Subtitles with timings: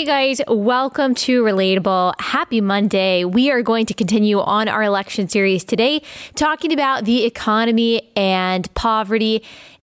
[0.00, 2.14] Hey guys, welcome to Relatable.
[2.18, 3.22] Happy Monday.
[3.22, 6.00] We are going to continue on our election series today,
[6.34, 9.44] talking about the economy and poverty.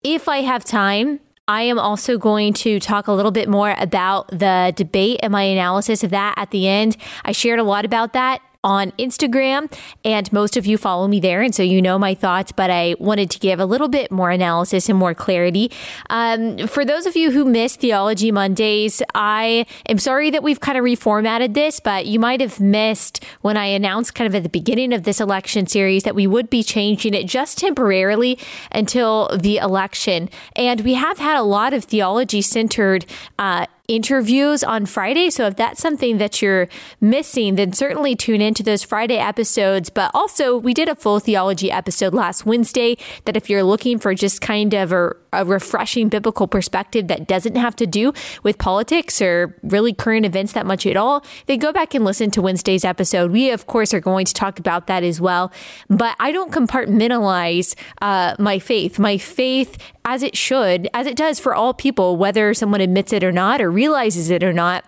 [0.02, 4.26] If I have time, I am also going to talk a little bit more about
[4.26, 6.96] the debate and my analysis of that at the end.
[7.24, 9.72] I shared a lot about that on Instagram,
[10.04, 12.52] and most of you follow me there, and so you know my thoughts.
[12.52, 15.70] But I wanted to give a little bit more analysis and more clarity.
[16.10, 20.78] Um, for those of you who missed Theology Mondays, I am sorry that we've kind
[20.78, 24.48] of reformatted this, but you might have missed when I announced kind of at the
[24.48, 28.38] beginning of this election series that we would be changing it just temporarily
[28.70, 30.28] until the election.
[30.56, 33.06] And we have had a lot of theology centered
[33.38, 35.28] uh, interviews on Friday.
[35.28, 36.66] So if that's something that you're
[37.00, 39.90] missing, then certainly tune into those Friday episodes.
[39.90, 42.96] But also, we did a full theology episode last Wednesday
[43.26, 47.56] that if you're looking for just kind of a, a refreshing biblical perspective that doesn't
[47.56, 48.12] have to do
[48.42, 52.30] with politics or really current events that much at all, then go back and listen
[52.30, 53.30] to Wednesday's episode.
[53.30, 55.52] We, of course, are going to talk about that as well.
[55.88, 58.98] But I don't compartmentalize uh, my faith.
[58.98, 63.24] My faith as it should, as it does for all people, whether someone admits it
[63.24, 64.84] or not, or realizes it or not,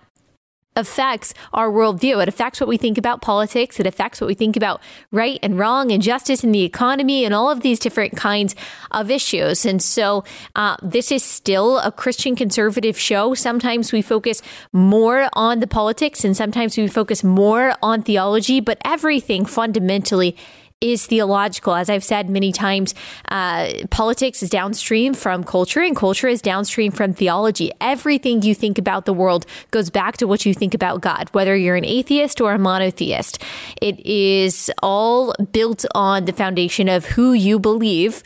[0.77, 2.21] affects our worldview.
[2.23, 3.79] It affects what we think about politics.
[3.79, 4.81] It affects what we think about
[5.13, 8.55] right and wrong and justice and the economy and all of these different kinds
[8.91, 9.65] of issues.
[9.65, 10.25] And so,
[10.57, 13.35] uh, this is still a Christian conservative show.
[13.35, 18.79] Sometimes we focus more on the politics and sometimes we focus more on theology, but
[18.85, 20.37] everything fundamentally
[20.85, 21.75] is theological.
[21.75, 22.95] As I've said many times,
[23.31, 27.73] uh, politics is downstream from culture, and culture is downstream from theology.
[27.81, 31.57] Everything you think about the world goes back to what you think about God, whether
[31.57, 33.43] you're an atheist or a monotheist.
[33.81, 38.23] It is all built on the foundation of who you believe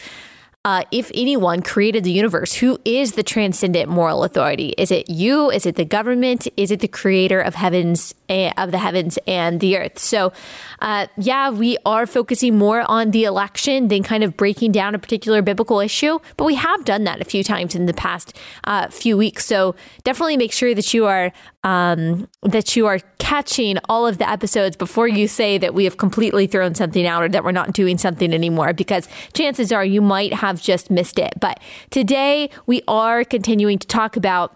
[0.64, 4.75] uh, if anyone created the universe, who is the transcendent moral authority?
[4.77, 5.51] Is it you?
[5.51, 6.48] Is it the government?
[6.57, 9.98] Is it the creator of heavens eh, of the heavens and the earth?
[9.98, 10.33] So,
[10.80, 14.98] uh, yeah, we are focusing more on the election than kind of breaking down a
[14.98, 18.89] particular biblical issue, but we have done that a few times in the past uh,
[18.89, 19.46] few weeks.
[19.46, 21.33] So definitely make sure that you are
[21.64, 25.98] um, that you are catching all of the episodes before you say that we have
[25.98, 30.01] completely thrown something out or that we're not doing something anymore, because chances are you
[30.01, 31.35] might have just missed it.
[31.41, 31.61] But
[31.91, 34.55] today we are continuing to talk about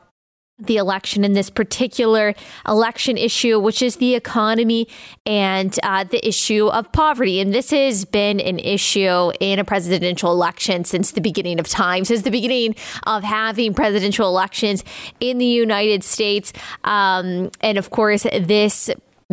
[0.59, 2.35] the election in this particular
[2.67, 4.87] election issue, which is the economy
[5.27, 7.41] and uh, the issue of poverty.
[7.41, 12.05] And this has been an issue in a presidential election since the beginning of time,
[12.05, 12.77] since the beginning
[13.07, 14.85] of having presidential elections
[15.21, 16.53] in the United States.
[16.85, 18.91] Um, and of course, this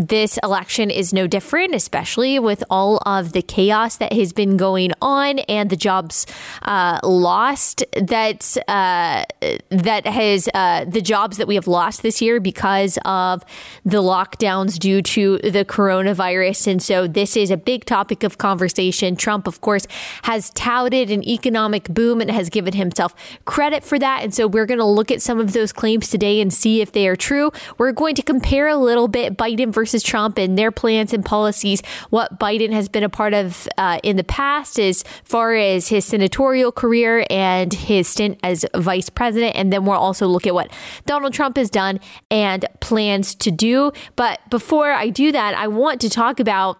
[0.07, 4.93] this election is no different, especially with all of the chaos that has been going
[5.01, 6.25] on and the jobs
[6.61, 9.25] uh, lost that uh,
[9.69, 13.43] that has uh, the jobs that we have lost this year because of
[13.83, 16.67] the lockdowns due to the coronavirus.
[16.67, 19.17] And so this is a big topic of conversation.
[19.17, 19.85] Trump, of course,
[20.23, 24.23] has touted an economic boom and has given himself credit for that.
[24.23, 26.93] And so we're going to look at some of those claims today and see if
[26.93, 27.51] they are true.
[27.77, 31.25] We're going to compare a little bit Biden versus versus Trump and their plans and
[31.25, 35.87] policies, what Biden has been a part of uh, in the past as far as
[35.87, 39.55] his senatorial career and his stint as vice president.
[39.55, 40.71] And then we'll also look at what
[41.07, 43.91] Donald Trump has done and plans to do.
[44.15, 46.77] But before I do that, I want to talk about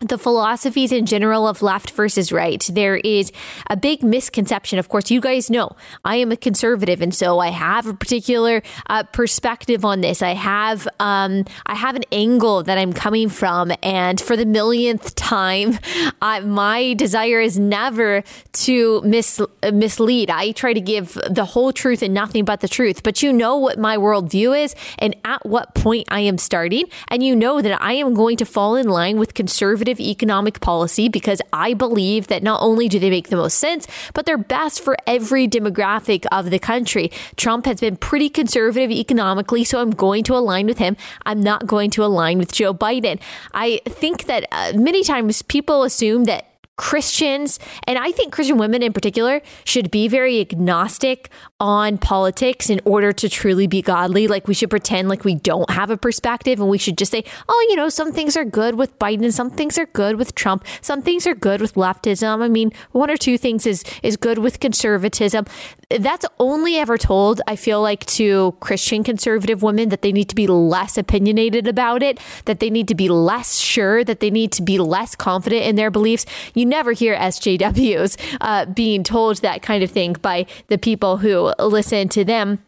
[0.00, 2.68] the philosophies in general of left versus right.
[2.70, 3.32] There is
[3.70, 4.78] a big misconception.
[4.78, 5.74] Of course, you guys know
[6.04, 10.20] I am a conservative, and so I have a particular uh, perspective on this.
[10.20, 15.14] I have um, I have an angle that I'm coming from, and for the millionth
[15.14, 15.78] time,
[16.20, 19.40] my desire is never to mis-
[19.72, 20.28] mislead.
[20.28, 23.02] I try to give the whole truth and nothing but the truth.
[23.02, 27.22] But you know what my worldview is, and at what point I am starting, and
[27.22, 31.08] you know that I am going to fall in line with conservative conservative economic policy
[31.08, 34.80] because I believe that not only do they make the most sense, but they're best
[34.80, 37.10] for every demographic of the country.
[37.36, 40.96] Trump has been pretty conservative economically, so I'm going to align with him.
[41.24, 43.20] I'm not going to align with Joe Biden.
[43.54, 46.46] I think that uh, many times people assume that
[46.76, 52.80] Christians, and I think Christian women in particular, should be very agnostic on politics in
[52.84, 54.28] order to truly be godly.
[54.28, 57.24] Like we should pretend like we don't have a perspective and we should just say,
[57.48, 60.64] oh, you know, some things are good with Biden, some things are good with Trump,
[60.82, 62.42] some things are good with leftism.
[62.42, 65.46] I mean, one or two things is is good with conservatism.
[65.88, 70.34] That's only ever told, I feel like, to Christian conservative women that they need to
[70.34, 74.50] be less opinionated about it, that they need to be less sure, that they need
[74.52, 76.26] to be less confident in their beliefs.
[76.54, 81.45] You never hear SJWs uh, being told that kind of thing by the people who
[81.58, 82.58] listen to them.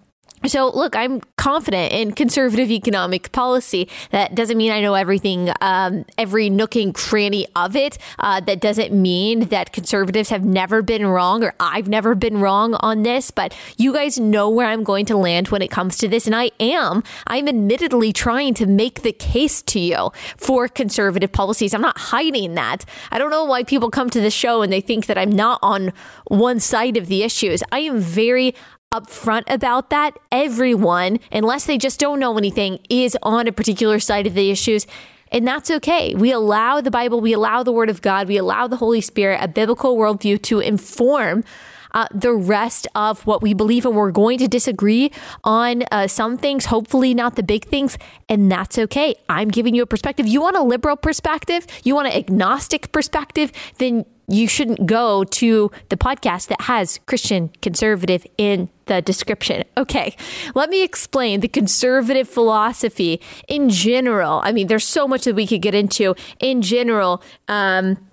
[0.48, 3.88] So, look, I'm confident in conservative economic policy.
[4.10, 7.98] That doesn't mean I know everything, um, every nook and cranny of it.
[8.18, 12.74] Uh, that doesn't mean that conservatives have never been wrong or I've never been wrong
[12.76, 13.30] on this.
[13.30, 16.26] But you guys know where I'm going to land when it comes to this.
[16.26, 17.02] And I am.
[17.26, 21.74] I'm admittedly trying to make the case to you for conservative policies.
[21.74, 22.84] I'm not hiding that.
[23.10, 25.58] I don't know why people come to the show and they think that I'm not
[25.62, 25.92] on
[26.26, 27.62] one side of the issues.
[27.70, 28.54] I am very
[28.92, 30.18] upfront about that.
[30.32, 34.86] Everyone, unless they just don't know anything, is on a particular side of the issues.
[35.30, 36.14] And that's okay.
[36.14, 39.40] We allow the Bible, we allow the Word of God, we allow the Holy Spirit,
[39.42, 41.44] a biblical worldview to inform
[41.98, 43.84] uh, the rest of what we believe.
[43.84, 45.10] And we're going to disagree
[45.42, 47.98] on uh, some things, hopefully not the big things.
[48.28, 49.16] And that's okay.
[49.28, 50.26] I'm giving you a perspective.
[50.28, 51.66] You want a liberal perspective?
[51.82, 53.50] You want an agnostic perspective?
[53.78, 59.64] Then you shouldn't go to the podcast that has Christian conservative in the description.
[59.76, 60.14] Okay,
[60.54, 64.40] let me explain the conservative philosophy in general.
[64.44, 67.22] I mean, there's so much that we could get into in general.
[67.48, 68.07] Um,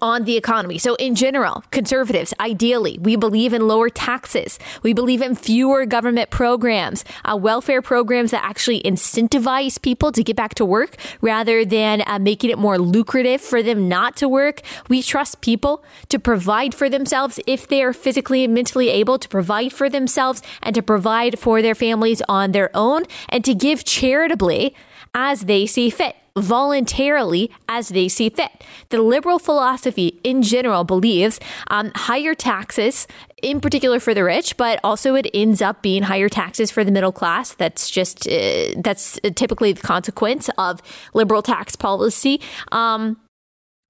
[0.00, 0.78] on the economy.
[0.78, 4.58] So, in general, conservatives, ideally, we believe in lower taxes.
[4.82, 10.36] We believe in fewer government programs, uh, welfare programs that actually incentivize people to get
[10.36, 14.60] back to work rather than uh, making it more lucrative for them not to work.
[14.88, 19.28] We trust people to provide for themselves if they are physically and mentally able to
[19.28, 23.84] provide for themselves and to provide for their families on their own and to give
[23.84, 24.74] charitably
[25.14, 28.64] as they see fit voluntarily as they see fit.
[28.90, 33.06] The liberal philosophy in general believes um, higher taxes,
[33.42, 36.90] in particular for the rich, but also it ends up being higher taxes for the
[36.90, 37.54] middle class.
[37.54, 40.80] That's just uh, that's typically the consequence of
[41.14, 42.40] liberal tax policy.
[42.72, 43.16] Um,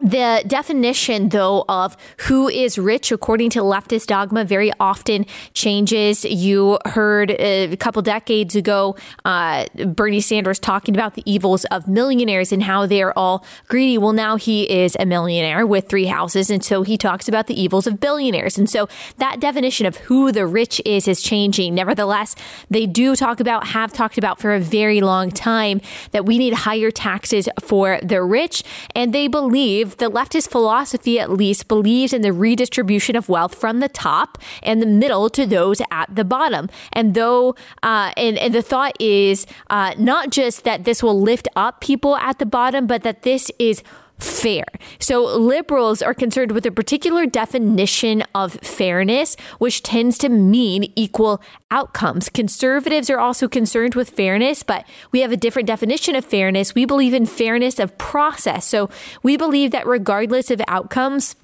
[0.00, 1.96] the definition, though, of
[2.28, 6.24] who is rich according to leftist dogma very often changes.
[6.24, 12.52] You heard a couple decades ago uh, Bernie Sanders talking about the evils of millionaires
[12.52, 13.98] and how they're all greedy.
[13.98, 17.60] Well, now he is a millionaire with three houses, and so he talks about the
[17.60, 18.56] evils of billionaires.
[18.56, 21.74] And so that definition of who the rich is is changing.
[21.74, 22.36] Nevertheless,
[22.70, 25.80] they do talk about, have talked about for a very long time,
[26.12, 28.62] that we need higher taxes for the rich,
[28.94, 33.54] and they believe believe, the leftist philosophy at least, believes in the redistribution of wealth
[33.54, 36.68] from the top and the middle to those at the bottom.
[36.92, 41.48] And though, uh, and, and the thought is uh, not just that this will lift
[41.56, 43.82] up people at the bottom, but that this is
[44.18, 44.64] fair.
[44.98, 51.40] So liberals are concerned with a particular definition of fairness, which tends to mean equal
[51.70, 52.28] outcomes.
[52.28, 56.74] Conservatives are also concerned with fairness, but we have a different definition of fairness.
[56.74, 58.66] We believe in fairness of process.
[58.66, 58.90] So
[59.22, 61.36] we believe that regardless of outcomes,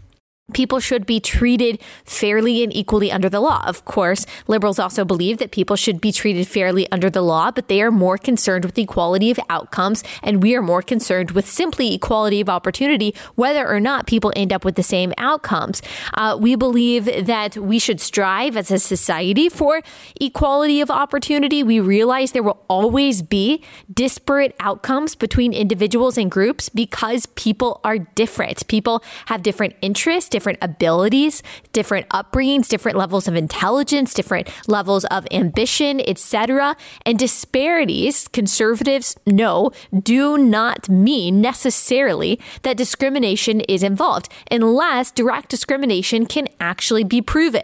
[0.52, 3.64] people should be treated fairly and equally under the law.
[3.67, 7.69] Of course, liberals also believe that people should be treated fairly under the law, but
[7.69, 11.94] they are more concerned with equality of outcomes, and we are more concerned with simply
[11.94, 15.81] equality of opportunity, whether or not people end up with the same outcomes.
[16.12, 19.81] Uh, we believe that we should strive as a society for
[20.20, 21.62] equality of opportunity.
[21.62, 27.96] We realize there will always be disparate outcomes between individuals and groups because people are
[27.96, 28.67] different.
[28.69, 35.25] People have different interests different abilities, different upbringings, different levels of intelligence, different levels of
[35.31, 36.77] ambition, etc.
[37.06, 46.27] And disparities, conservatives know, do not mean necessarily that discrimination is involved unless direct discrimination
[46.27, 47.63] can actually be proven.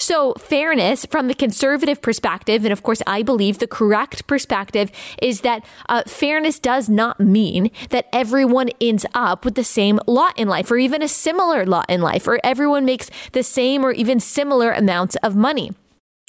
[0.00, 4.90] So, fairness from the conservative perspective, and of course, I believe the correct perspective
[5.20, 10.38] is that uh, fairness does not mean that everyone ends up with the same lot
[10.38, 13.92] in life or even a similar lot in life, or everyone makes the same or
[13.92, 15.70] even similar amounts of money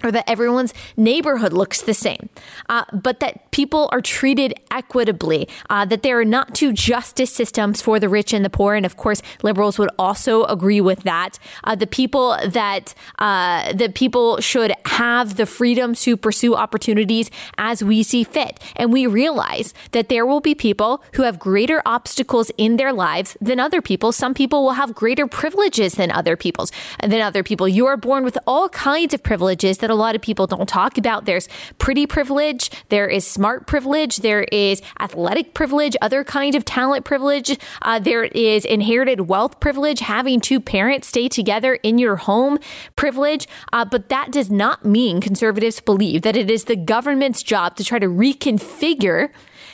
[0.03, 2.29] or that everyone's neighborhood looks the same,
[2.69, 7.81] uh, but that people are treated equitably, uh, that there are not two justice systems
[7.81, 8.75] for the rich and the poor.
[8.75, 11.37] And of course, liberals would also agree with that.
[11.63, 18.03] Uh, the people that uh, people should have the freedom to pursue opportunities as we
[18.03, 18.59] see fit.
[18.75, 23.37] And we realize that there will be people who have greater obstacles in their lives
[23.41, 24.11] than other people.
[24.11, 27.67] Some people will have greater privileges than other people's than other people.
[27.67, 30.97] You are born with all kinds of privileges that a lot of people don't talk
[30.97, 31.25] about.
[31.25, 37.05] There's pretty privilege, there is smart privilege, there is athletic privilege, other kind of talent
[37.05, 42.57] privilege, uh, there is inherited wealth privilege, having two parents stay together in your home
[42.95, 43.47] privilege.
[43.73, 47.83] Uh, but that does not mean conservatives believe that it is the government's job to
[47.83, 49.29] try to reconfigure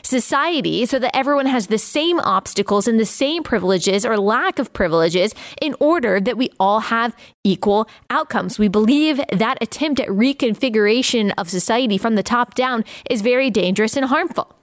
[0.07, 4.73] society so that everyone has the same obstacles and the same privileges or lack of
[4.73, 8.57] privileges in order that we all have equal outcomes.
[8.57, 13.95] We believe that attempt at reconfiguration of society from the top down is very dangerous
[13.95, 14.55] and harmful.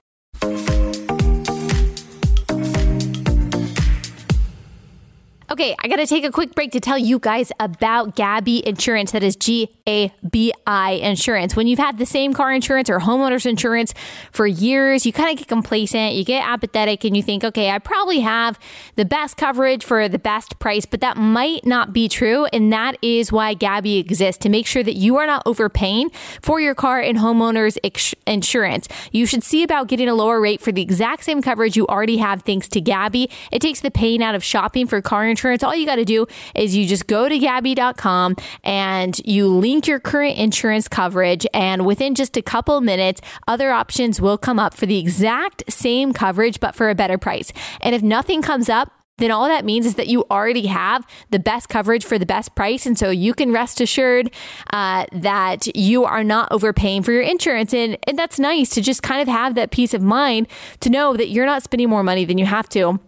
[5.64, 9.12] Okay, I got to take a quick break to tell you guys about Gabi Insurance.
[9.12, 11.56] That is G A B I Insurance.
[11.56, 13.94] When you've had the same car insurance or homeowners insurance
[14.30, 17.78] for years, you kind of get complacent, you get apathetic, and you think, okay, I
[17.78, 18.59] probably have
[18.97, 22.44] the best coverage for the best price, but that might not be true.
[22.52, 26.11] And that is why Gabi exists to make sure that you are not overpaying
[26.42, 28.87] for your car and homeowners ex- insurance.
[29.12, 32.18] You should see about getting a lower rate for the exact same coverage you already
[32.18, 33.33] have thanks to Gabi.
[33.50, 36.04] It takes the pain out of shopping for car insurance insurance, all you got to
[36.04, 41.46] do is you just go to Gabi.com and you link your current insurance coverage.
[41.54, 46.12] And within just a couple minutes, other options will come up for the exact same
[46.12, 47.52] coverage, but for a better price.
[47.80, 51.38] And if nothing comes up, then all that means is that you already have the
[51.38, 52.84] best coverage for the best price.
[52.84, 54.34] And so you can rest assured
[54.73, 57.73] uh, that you are not overpaying for your insurance.
[57.73, 60.49] And, and that's nice to just kind of have that peace of mind
[60.80, 62.99] to know that you're not spending more money than you have to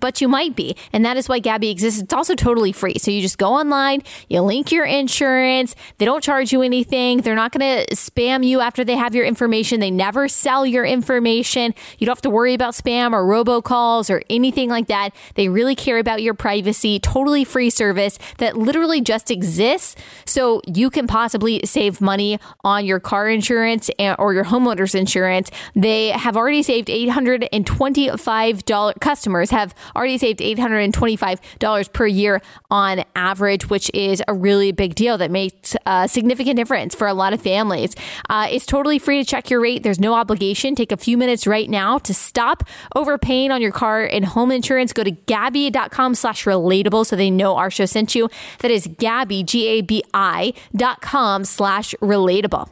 [0.00, 0.76] but you might be.
[0.92, 2.02] And that is why Gabi exists.
[2.02, 2.98] It's also totally free.
[2.98, 5.74] So you just go online, you link your insurance.
[5.98, 7.22] They don't charge you anything.
[7.22, 9.80] They're not going to spam you after they have your information.
[9.80, 11.74] They never sell your information.
[11.98, 15.10] You don't have to worry about spam or robocalls or anything like that.
[15.34, 16.98] They really care about your privacy.
[16.98, 23.00] Totally free service that literally just exists so you can possibly save money on your
[23.00, 25.50] car insurance or your homeowner's insurance.
[25.74, 33.90] They have already saved $825 customers have already saved $825 per year on average, which
[33.94, 37.94] is a really big deal that makes a significant difference for a lot of families.
[38.28, 39.82] Uh, it's totally free to check your rate.
[39.82, 40.74] There's no obligation.
[40.74, 44.92] Take a few minutes right now to stop overpaying on your car and home insurance.
[44.92, 48.28] Go to Gabi.com slash relatable so they know our show sent you.
[48.60, 52.68] That is Gabi, G-A-B-I dot com slash relatable.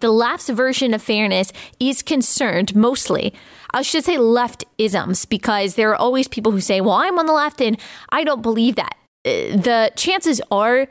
[0.00, 3.32] The left's version of fairness is concerned mostly,
[3.72, 7.32] I should say leftisms, because there are always people who say, well, I'm on the
[7.32, 7.78] left and
[8.10, 8.96] I don't believe that.
[9.24, 10.88] Uh, the chances are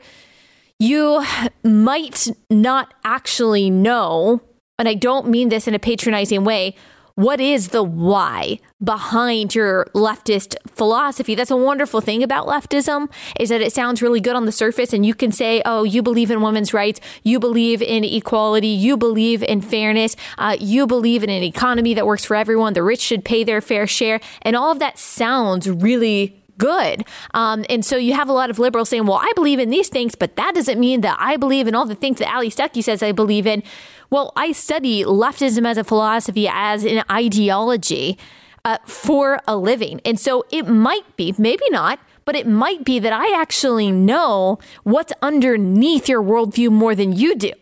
[0.78, 1.24] you
[1.62, 4.40] might not actually know,
[4.78, 6.74] and I don't mean this in a patronizing way,
[7.20, 13.50] what is the why behind your leftist philosophy that's a wonderful thing about leftism is
[13.50, 16.30] that it sounds really good on the surface and you can say oh you believe
[16.30, 21.28] in women's rights you believe in equality you believe in fairness uh, you believe in
[21.28, 24.72] an economy that works for everyone the rich should pay their fair share and all
[24.72, 27.06] of that sounds really good.
[27.32, 29.88] Um, and so you have a lot of liberals saying, well, I believe in these
[29.88, 32.84] things, but that doesn't mean that I believe in all the things that Allie Stuckey
[32.84, 33.62] says I believe in.
[34.10, 38.18] Well, I study leftism as a philosophy, as an ideology
[38.64, 40.00] uh, for a living.
[40.04, 44.58] And so it might be, maybe not, but it might be that I actually know
[44.82, 47.52] what's underneath your worldview more than you do.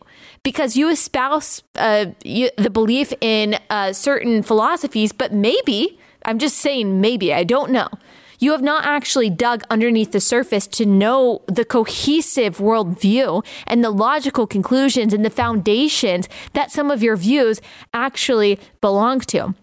[0.43, 6.57] Because you espouse uh, you, the belief in uh, certain philosophies, but maybe, I'm just
[6.57, 7.89] saying maybe, I don't know
[8.39, 13.91] you have not actually dug underneath the surface to know the cohesive worldview and the
[13.91, 17.61] logical conclusions and the foundations that some of your views
[17.93, 19.55] actually belong to.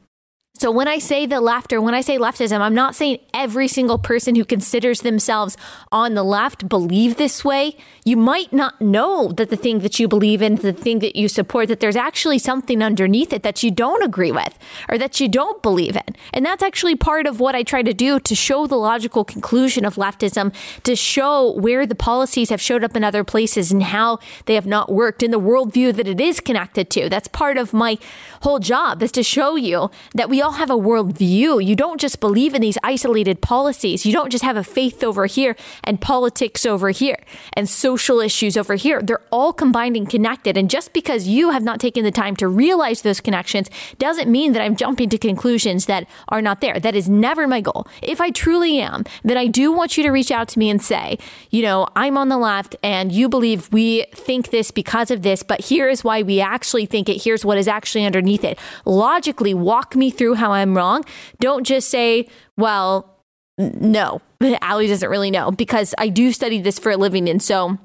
[0.58, 3.68] So when I say the left or when I say leftism, I'm not saying every
[3.68, 5.58] single person who considers themselves
[5.92, 7.76] on the left believe this way.
[8.06, 11.28] You might not know that the thing that you believe in, the thing that you
[11.28, 14.58] support, that there's actually something underneath it that you don't agree with
[14.88, 16.16] or that you don't believe in.
[16.32, 19.84] And that's actually part of what I try to do to show the logical conclusion
[19.84, 24.20] of leftism, to show where the policies have showed up in other places and how
[24.46, 27.10] they have not worked in the worldview that it is connected to.
[27.10, 27.98] That's part of my
[28.42, 31.66] whole job is to show you that we all have a worldview.
[31.66, 34.06] You don't just believe in these isolated policies.
[34.06, 37.18] You don't just have a faith over here and politics over here
[37.54, 39.02] and social issues over here.
[39.02, 40.56] They're all combined and connected.
[40.56, 44.54] And just because you have not taken the time to realize those connections doesn't mean
[44.54, 46.80] that I'm jumping to conclusions that are not there.
[46.80, 47.88] That is never my goal.
[48.04, 50.82] If I truly am, then I do want you to reach out to me and
[50.82, 51.18] say,
[51.50, 55.42] you know, I'm on the left and you believe we think this because of this,
[55.42, 57.24] but here is why we actually think it.
[57.24, 58.60] Here's what is actually underneath it.
[58.86, 61.04] Logically, walk me through how I'm wrong.
[61.40, 62.28] Don't just say,
[62.58, 63.16] well,
[63.58, 64.22] no,
[64.62, 67.30] Allie doesn't really know because I do study this for a living.
[67.30, 67.78] And so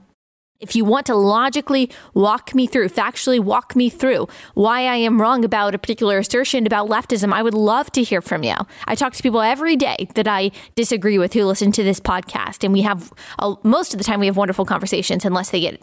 [0.61, 5.21] if you want to logically walk me through, factually walk me through why I am
[5.21, 8.55] wrong about a particular assertion about leftism, I would love to hear from you.
[8.87, 12.63] I talk to people every day that I disagree with who listen to this podcast,
[12.63, 13.13] and we have
[13.63, 15.81] most of the time we have wonderful conversations, unless they get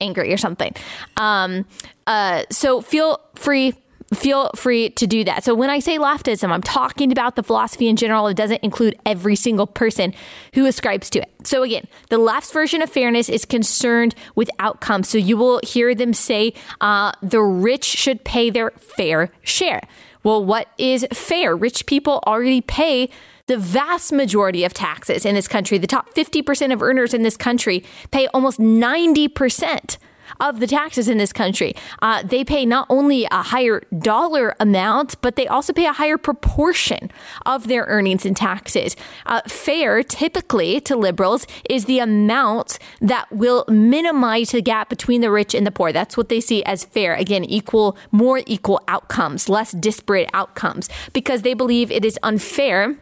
[0.00, 0.74] angry or something.
[1.16, 1.66] Um,
[2.06, 3.74] uh, so feel free
[4.14, 5.44] feel free to do that.
[5.44, 8.26] So when I say leftism, I'm talking about the philosophy in general.
[8.26, 10.12] It doesn't include every single person
[10.54, 11.30] who ascribes to it.
[11.44, 15.08] So again, the left's version of fairness is concerned with outcomes.
[15.08, 19.82] So you will hear them say uh, the rich should pay their fair share.
[20.22, 21.56] Well, what is fair?
[21.56, 23.08] Rich people already pay
[23.46, 25.78] the vast majority of taxes in this country.
[25.78, 29.96] The top 50% of earners in this country pay almost 90%
[30.38, 31.74] of the taxes in this country.
[32.02, 36.18] Uh, they pay not only a higher dollar amount, but they also pay a higher
[36.18, 37.10] proportion
[37.46, 38.96] of their earnings in taxes.
[39.26, 45.30] Uh, fair, typically to liberals, is the amount that will minimize the gap between the
[45.30, 45.92] rich and the poor.
[45.92, 47.14] That's what they see as fair.
[47.14, 52.96] Again, equal, more equal outcomes, less disparate outcomes, because they believe it is unfair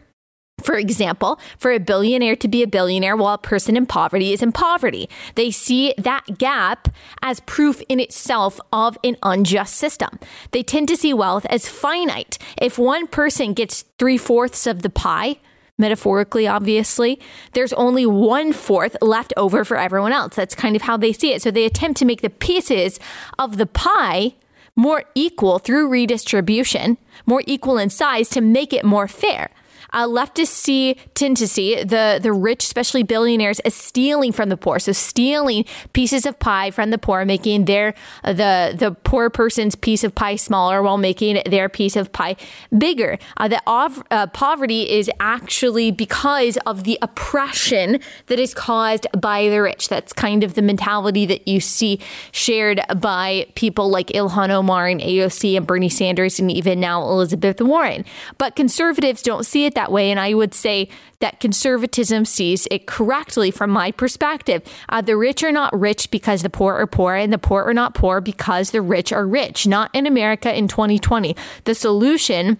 [0.59, 4.41] for example, for a billionaire to be a billionaire while a person in poverty is
[4.41, 5.09] in poverty.
[5.35, 6.89] They see that gap
[7.21, 10.19] as proof in itself of an unjust system.
[10.51, 12.37] They tend to see wealth as finite.
[12.61, 15.37] If one person gets three fourths of the pie,
[15.77, 17.19] metaphorically, obviously,
[17.53, 20.35] there's only one fourth left over for everyone else.
[20.35, 21.41] That's kind of how they see it.
[21.41, 22.99] So they attempt to make the pieces
[23.39, 24.35] of the pie
[24.75, 29.49] more equal through redistribution, more equal in size to make it more fair.
[29.91, 34.57] Uh, leftists see tend to see the the rich, especially billionaires, as stealing from the
[34.57, 34.79] poor.
[34.79, 37.93] So stealing pieces of pie from the poor, making their
[38.23, 42.35] the the poor person's piece of pie smaller while making their piece of pie
[42.77, 43.17] bigger.
[43.37, 49.49] Uh, that ov- uh, poverty is actually because of the oppression that is caused by
[49.49, 49.89] the rich.
[49.89, 51.99] That's kind of the mentality that you see
[52.31, 57.61] shared by people like Ilhan Omar and AOC and Bernie Sanders and even now Elizabeth
[57.61, 58.05] Warren.
[58.37, 60.11] But conservatives don't see it that way.
[60.11, 64.61] And I would say that conservatism sees it correctly from my perspective.
[64.89, 67.73] Uh, the rich are not rich because the poor are poor, and the poor are
[67.73, 69.65] not poor because the rich are rich.
[69.65, 71.35] Not in America in 2020.
[71.63, 72.57] The solution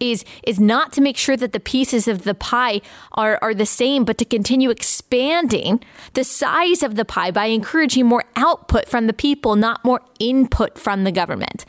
[0.00, 2.80] is is not to make sure that the pieces of the pie
[3.12, 5.80] are are the same but to continue expanding
[6.14, 10.76] the size of the pie by encouraging more output from the people not more input
[10.78, 11.64] from the government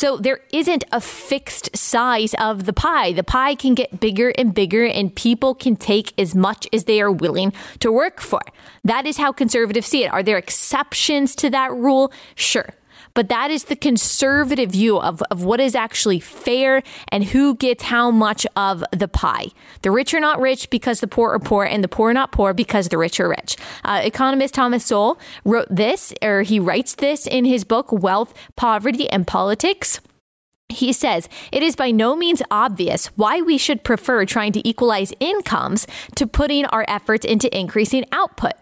[0.00, 3.12] so there isn't a fixed size of the pie.
[3.12, 7.02] The pie can get bigger and bigger, and people can take as much as they
[7.02, 8.40] are willing to work for.
[8.82, 10.10] That is how conservatives see it.
[10.10, 12.10] Are there exceptions to that rule?
[12.34, 12.70] Sure.
[13.20, 17.82] But that is the conservative view of, of what is actually fair and who gets
[17.82, 19.48] how much of the pie.
[19.82, 22.32] The rich are not rich because the poor are poor, and the poor are not
[22.32, 23.58] poor because the rich are rich.
[23.84, 29.06] Uh, economist Thomas Sowell wrote this, or he writes this in his book, Wealth, Poverty,
[29.10, 30.00] and Politics.
[30.70, 35.12] He says, it is by no means obvious why we should prefer trying to equalize
[35.20, 38.54] incomes to putting our efforts into increasing output.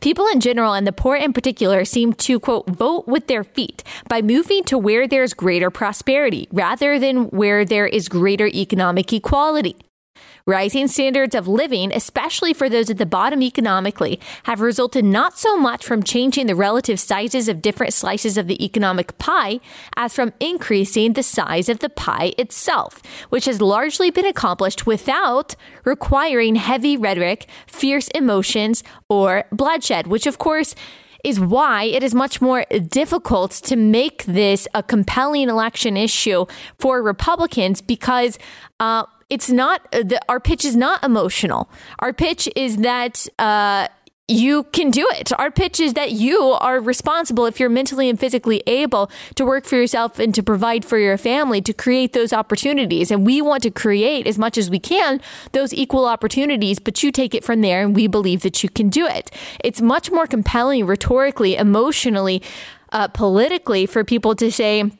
[0.00, 3.82] People in general and the poor in particular seem to, quote, vote with their feet
[4.08, 9.76] by moving to where there's greater prosperity rather than where there is greater economic equality.
[10.46, 15.56] Rising standards of living, especially for those at the bottom economically, have resulted not so
[15.56, 19.60] much from changing the relative sizes of different slices of the economic pie
[19.96, 25.54] as from increasing the size of the pie itself, which has largely been accomplished without
[25.84, 30.74] requiring heavy rhetoric, fierce emotions, or bloodshed, which of course
[31.24, 36.46] is why it is much more difficult to make this a compelling election issue
[36.78, 38.38] for Republicans because
[38.80, 41.70] uh, it's not the, our pitch is not emotional.
[42.00, 43.88] Our pitch is that uh,
[44.28, 45.32] you can do it.
[45.38, 49.64] Our pitch is that you are responsible if you're mentally and physically able to work
[49.64, 53.10] for yourself and to provide for your family to create those opportunities.
[53.10, 55.18] And we want to create as much as we can
[55.52, 58.90] those equal opportunities, but you take it from there and we believe that you can
[58.90, 59.30] do it.
[59.64, 62.42] It's much more compelling rhetorically, emotionally,
[62.92, 64.92] uh, politically for people to say,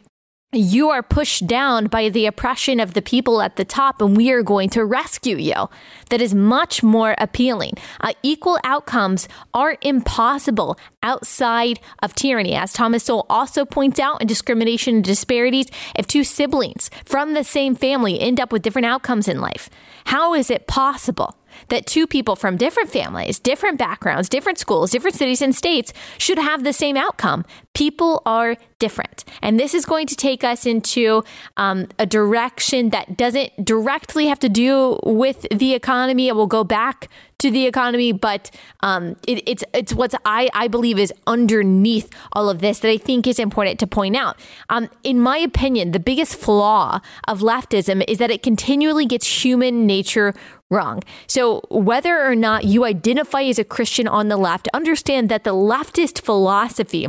[0.55, 4.31] you are pushed down by the oppression of the people at the top, and we
[4.31, 5.71] are going to rescue you.
[6.11, 7.75] That is much more appealing.
[8.01, 12.55] Uh, equal outcomes are impossible outside of tyranny.
[12.55, 17.45] As Thomas Sowell also points out in discrimination and disparities, if two siblings from the
[17.45, 19.71] same family end up with different outcomes in life,
[20.05, 21.35] how is it possible?
[21.69, 26.39] That two people from different families, different backgrounds, different schools, different cities and states should
[26.39, 27.45] have the same outcome.
[27.75, 29.25] People are different.
[29.43, 31.23] And this is going to take us into
[31.57, 36.29] um, a direction that doesn't directly have to do with the economy.
[36.29, 40.69] It will go back to the economy, but um, it, it's it's what I, I
[40.69, 44.41] believe is underneath all of this that I think is important to point out.
[44.69, 49.87] Um, in my opinion, the biggest flaw of leftism is that it continually gets human
[49.87, 50.35] nature
[50.73, 51.03] wrong.
[51.27, 55.55] So, whether or not you identify as a Christian on the left, understand that the
[55.55, 57.09] leftist philosophy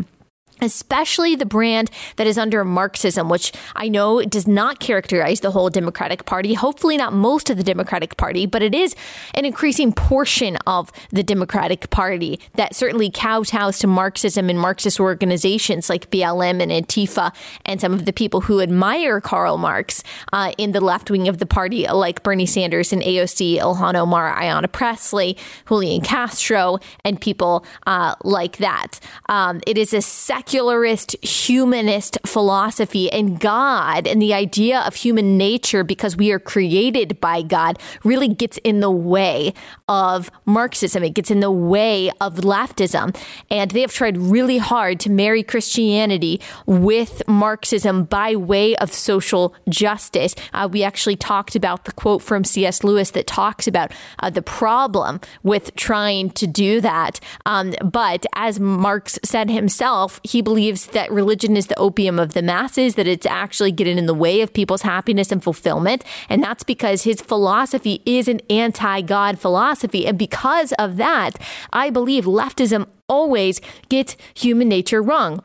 [0.64, 5.70] especially the brand that is under Marxism, which I know does not characterize the whole
[5.70, 8.96] Democratic Party, hopefully not most of the Democratic Party, but it is
[9.34, 15.90] an increasing portion of the Democratic Party that certainly kowtows to Marxism and Marxist organizations
[15.90, 17.34] like BLM and Antifa
[17.66, 21.40] and some of the people who admire Karl Marx uh, in the left wing of
[21.40, 27.66] the party, like Bernie Sanders and AOC, Ilhan Omar, Ayanna Pressley, Julian Castro, and people
[27.88, 29.00] uh, like that.
[29.28, 35.36] Um, it is a secular secularist humanist philosophy and God and the idea of human
[35.36, 39.52] nature because we are created by God really gets in the way
[39.88, 41.04] of Marxism.
[41.04, 43.18] It gets in the way of leftism.
[43.50, 49.56] And they have tried really hard to marry Christianity with Marxism by way of social
[49.68, 50.36] justice.
[50.54, 52.84] Uh, we actually talked about the quote from C.S.
[52.84, 57.20] Lewis that talks about uh, the problem with trying to do that.
[57.48, 62.42] Um, but as Marx said himself, he believes that religion is the opium of the
[62.42, 66.04] masses, that it's actually getting in the way of people's happiness and fulfillment.
[66.30, 70.06] And that's because his philosophy is an anti God philosophy.
[70.06, 71.32] And because of that,
[71.72, 75.44] I believe leftism always gets human nature wrong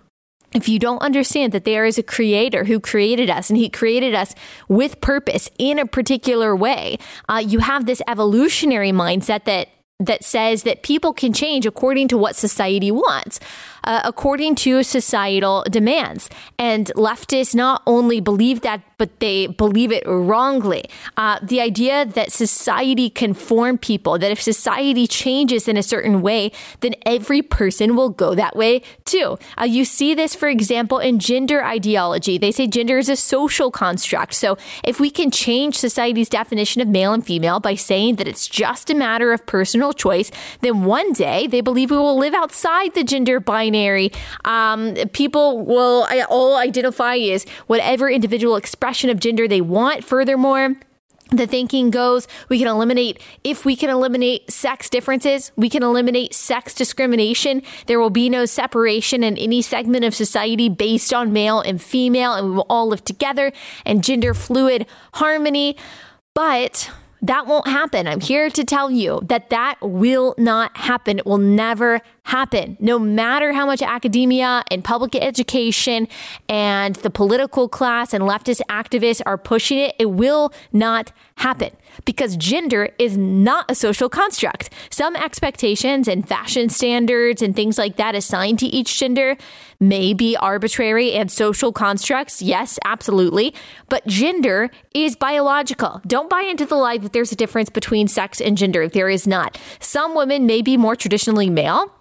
[0.53, 4.15] if you don't understand that there is a creator who created us and he created
[4.15, 4.35] us
[4.67, 9.69] with purpose in a particular way, uh, you have this evolutionary mindset that
[10.01, 13.41] that says that people can change according to what society wants
[13.89, 16.29] uh, according to societal demands.
[16.59, 20.85] And leftists not only believe that, but they believe it wrongly.
[21.17, 26.21] Uh, the idea that society can form people, that if society changes in a certain
[26.21, 29.39] way, then every person will go that way too.
[29.59, 32.37] Uh, you see this, for example, in gender ideology.
[32.37, 34.35] They say gender is a social construct.
[34.35, 38.47] So if we can change society's definition of male and female by saying that it's
[38.47, 42.95] just a matter of personal choice, then one day they believe we will live outside
[42.95, 44.13] the gender binary binary.
[44.45, 50.05] Um, people will all identify as whatever individual expression of gender they want.
[50.05, 50.77] Furthermore,
[51.31, 56.33] the thinking goes we can eliminate if we can eliminate sex differences we can eliminate
[56.33, 61.61] sex discrimination there will be no separation in any segment of society based on male
[61.61, 63.53] and female and we will all live together
[63.85, 65.77] and gender fluid harmony
[66.35, 66.91] but
[67.23, 68.07] that won't happen.
[68.07, 71.19] I'm here to tell you that that will not happen.
[71.19, 72.77] It will never happen.
[72.79, 76.09] No matter how much academia and public education
[76.47, 81.71] and the political class and leftist activists are pushing it, it will not happen
[82.05, 84.69] because gender is not a social construct.
[84.91, 89.37] Some expectations and fashion standards and things like that assigned to each gender
[89.81, 92.43] may be arbitrary and social constructs.
[92.43, 93.55] Yes, absolutely.
[93.89, 96.03] But gender is biological.
[96.07, 98.87] Don't buy into the lie that there's a difference between sex and gender.
[98.87, 99.59] There is not.
[99.81, 101.95] Some women may be more traditionally male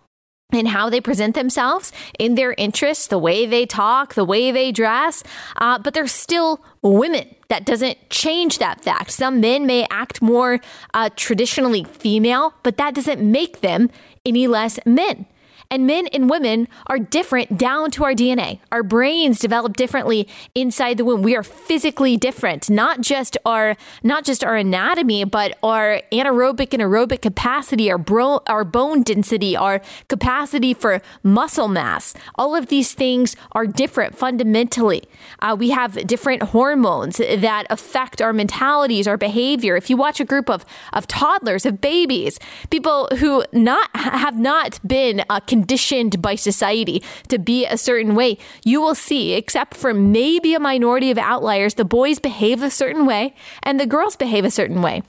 [0.54, 4.72] in how they present themselves, in their interests, the way they talk, the way they
[4.72, 5.22] dress,
[5.58, 7.36] uh, but they're still women.
[7.50, 9.12] That doesn't change that fact.
[9.12, 10.62] Some men may act more
[10.94, 13.90] uh, traditionally female, but that doesn't make them
[14.26, 15.26] any less men.
[15.70, 18.60] And men and women are different down to our DNA.
[18.72, 21.22] Our brains develop differently inside the womb.
[21.22, 26.82] We are physically different, not just our not just our anatomy, but our anaerobic and
[26.82, 32.14] aerobic capacity, our bro- our bone density, our capacity for muscle mass.
[32.36, 35.04] All of these things are different fundamentally.
[35.40, 39.76] Uh, we have different hormones that affect our mentalities, our behavior.
[39.76, 44.80] If you watch a group of of toddlers, of babies, people who not have not
[44.88, 49.92] been uh, conditioned by society to be a certain way, you will see, except for
[49.92, 54.46] maybe a minority of outliers, the boys behave a certain way and the girls behave
[54.46, 55.02] a certain way.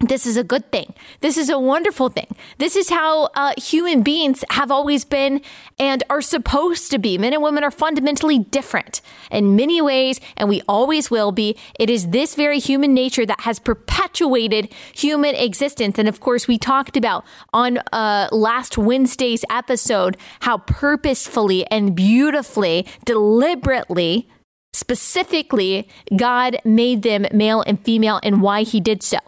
[0.00, 0.92] This is a good thing.
[1.20, 2.26] This is a wonderful thing.
[2.58, 5.40] This is how uh, human beings have always been
[5.78, 7.16] and are supposed to be.
[7.16, 11.56] Men and women are fundamentally different in many ways, and we always will be.
[11.78, 15.98] It is this very human nature that has perpetuated human existence.
[15.98, 22.86] And of course, we talked about on uh, last Wednesday's episode how purposefully and beautifully,
[23.06, 24.28] deliberately,
[24.74, 29.18] specifically, God made them male and female and why he did so.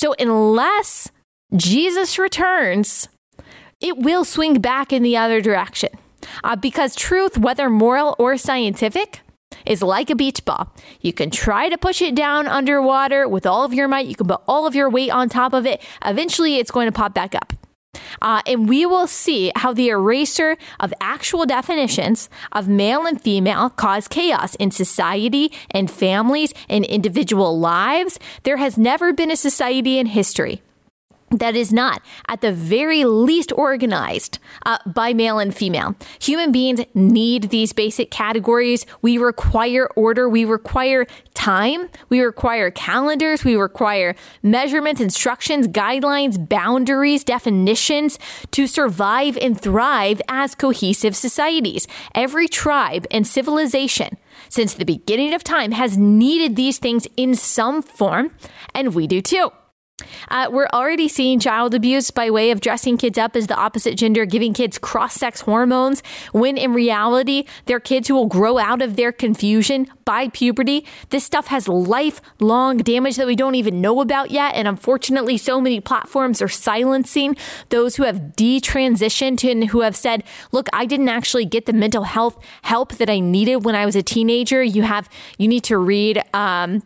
[0.00, 1.10] So unless
[1.54, 3.10] Jesus returns,
[3.82, 5.90] it will swing back in the other direction.
[6.42, 9.20] Uh, because truth, whether moral or scientific,
[9.66, 10.74] is like a beach ball.
[11.02, 14.06] You can try to push it down underwater with all of your might.
[14.06, 15.82] You can put all of your weight on top of it.
[16.02, 17.52] Eventually, it's going to pop back up.
[18.22, 23.70] Uh, and we will see how the eraser of actual definitions of male and female
[23.70, 28.18] cause chaos in society and families and individual lives.
[28.42, 30.62] There has never been a society in history
[31.30, 35.94] that is not, at the very least, organized uh, by male and female.
[36.20, 38.84] Human beings need these basic categories.
[39.00, 40.28] We require order.
[40.28, 41.88] We require time.
[42.08, 43.44] We require calendars.
[43.44, 48.18] We require measurements, instructions, guidelines, boundaries, definitions
[48.50, 51.86] to survive and thrive as cohesive societies.
[52.14, 57.82] Every tribe and civilization since the beginning of time has needed these things in some
[57.82, 58.32] form,
[58.74, 59.52] and we do too.
[60.28, 63.96] Uh, we're already seeing child abuse by way of dressing kids up as the opposite
[63.96, 68.82] gender, giving kids cross sex hormones, when in reality, they're kids who will grow out
[68.82, 70.84] of their confusion by puberty.
[71.10, 74.54] This stuff has lifelong damage that we don't even know about yet.
[74.54, 77.36] And unfortunately, so many platforms are silencing
[77.68, 82.04] those who have detransitioned and who have said, look, I didn't actually get the mental
[82.04, 84.62] health help that I needed when I was a teenager.
[84.62, 85.08] You have,
[85.38, 86.82] you need to read, um,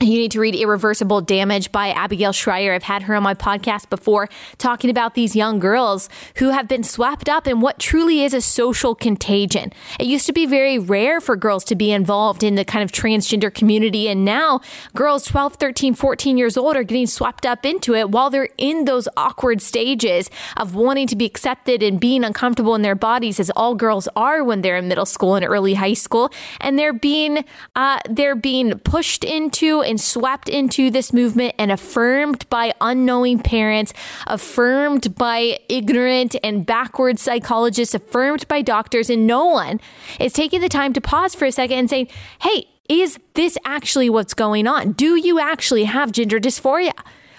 [0.00, 2.72] you need to read Irreversible Damage by Abigail Shrier.
[2.72, 6.84] I've had her on my podcast before talking about these young girls who have been
[6.84, 9.72] swept up in what truly is a social contagion.
[9.98, 12.92] It used to be very rare for girls to be involved in the kind of
[12.92, 14.08] transgender community.
[14.08, 14.60] And now
[14.94, 18.84] girls 12, 13, 14 years old are getting swept up into it while they're in
[18.84, 23.50] those awkward stages of wanting to be accepted and being uncomfortable in their bodies as
[23.56, 26.30] all girls are when they're in middle school and early high school.
[26.60, 32.48] And they're being, uh, they're being pushed into and swept into this movement and affirmed
[32.48, 33.92] by unknowing parents,
[34.26, 39.80] affirmed by ignorant and backward psychologists, affirmed by doctors, and no one
[40.20, 42.08] is taking the time to pause for a second and saying,
[42.42, 44.92] hey, is this actually what's going on?
[44.92, 46.92] Do you actually have gender dysphoria?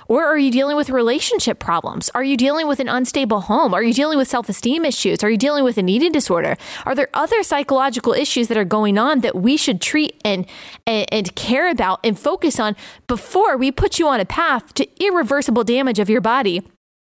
[0.09, 2.09] Or are you dealing with relationship problems?
[2.15, 3.75] Are you dealing with an unstable home?
[3.75, 5.23] Are you dealing with self esteem issues?
[5.23, 6.57] Are you dealing with an eating disorder?
[6.85, 10.47] Are there other psychological issues that are going on that we should treat and,
[10.87, 12.75] and, and care about and focus on
[13.07, 16.63] before we put you on a path to irreversible damage of your body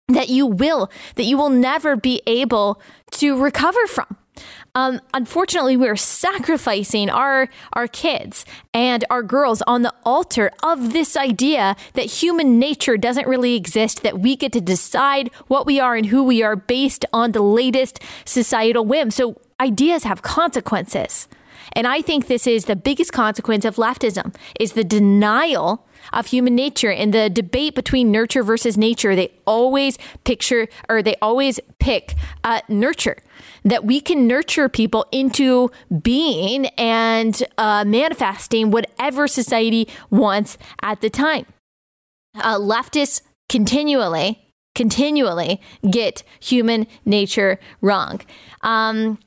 [0.08, 2.82] that you will, that you will never be able
[3.12, 4.18] to recover from?
[4.76, 11.16] Um, unfortunately, we're sacrificing our our kids and our girls on the altar of this
[11.16, 15.96] idea that human nature doesn't really exist, that we get to decide what we are
[15.96, 19.12] and who we are based on the latest societal whim.
[19.12, 21.30] So ideas have consequences.
[21.74, 26.56] And I think this is the biggest consequence of leftism is the denial of human
[26.56, 29.16] nature in the debate between nurture versus nature.
[29.16, 33.18] They always picture or they always pick uh, nurture
[33.64, 41.10] that we can nurture people into being and uh, manifesting whatever society wants at the
[41.10, 41.46] time.
[42.36, 44.40] Uh, leftists continually,
[44.76, 48.22] continually get human nature wrong.
[48.62, 49.20] Um,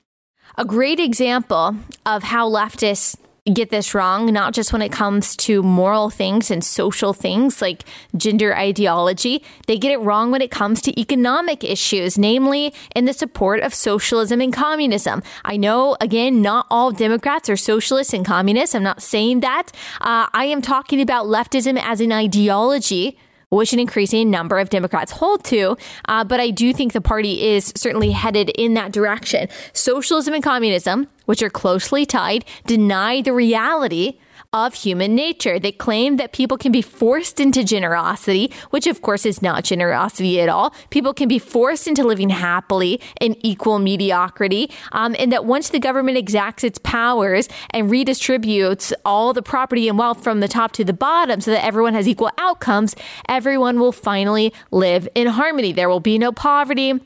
[0.57, 3.17] a great example of how leftists
[3.49, 7.85] get this wrong, not just when it comes to moral things and social things like
[8.17, 9.43] gender ideology.
[9.67, 13.75] They get it wrong when it comes to economic issues, namely in the support of
[13.75, 15.23] socialism and communism.
[15.45, 18.75] I know, again, not all Democrats are socialists and communists.
[18.75, 19.73] I'm not saying that.
[20.01, 23.19] Uh, I am talking about leftism as an ideology
[23.51, 25.77] which an increasing number of Democrats hold to.
[26.07, 29.49] Uh, but I do think the party is certainly headed in that direction.
[29.73, 34.19] Socialism and communism, which are closely tied, deny the reality
[34.55, 35.59] of human nature.
[35.59, 40.41] They claim that people can be forced into generosity, which of course is not generosity
[40.41, 40.75] at all.
[40.89, 45.79] People can be forced into living happily in equal mediocrity, um, and that once the
[45.79, 50.83] government exacts its powers and redistributes all the property and wealth from the top to
[50.83, 52.97] the bottom so that everyone has equal outcomes,
[53.29, 55.73] everyone will finally live in harmony.
[55.73, 56.99] There will be no poverty.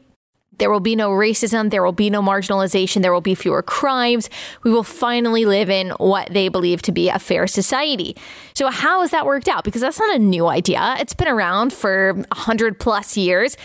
[0.58, 1.70] There will be no racism.
[1.70, 3.02] There will be no marginalization.
[3.02, 4.28] There will be fewer crimes.
[4.62, 8.16] We will finally live in what they believe to be a fair society.
[8.54, 9.64] So, how has that worked out?
[9.64, 10.96] Because that's not a new idea.
[10.98, 13.56] It's been around for 100 plus years.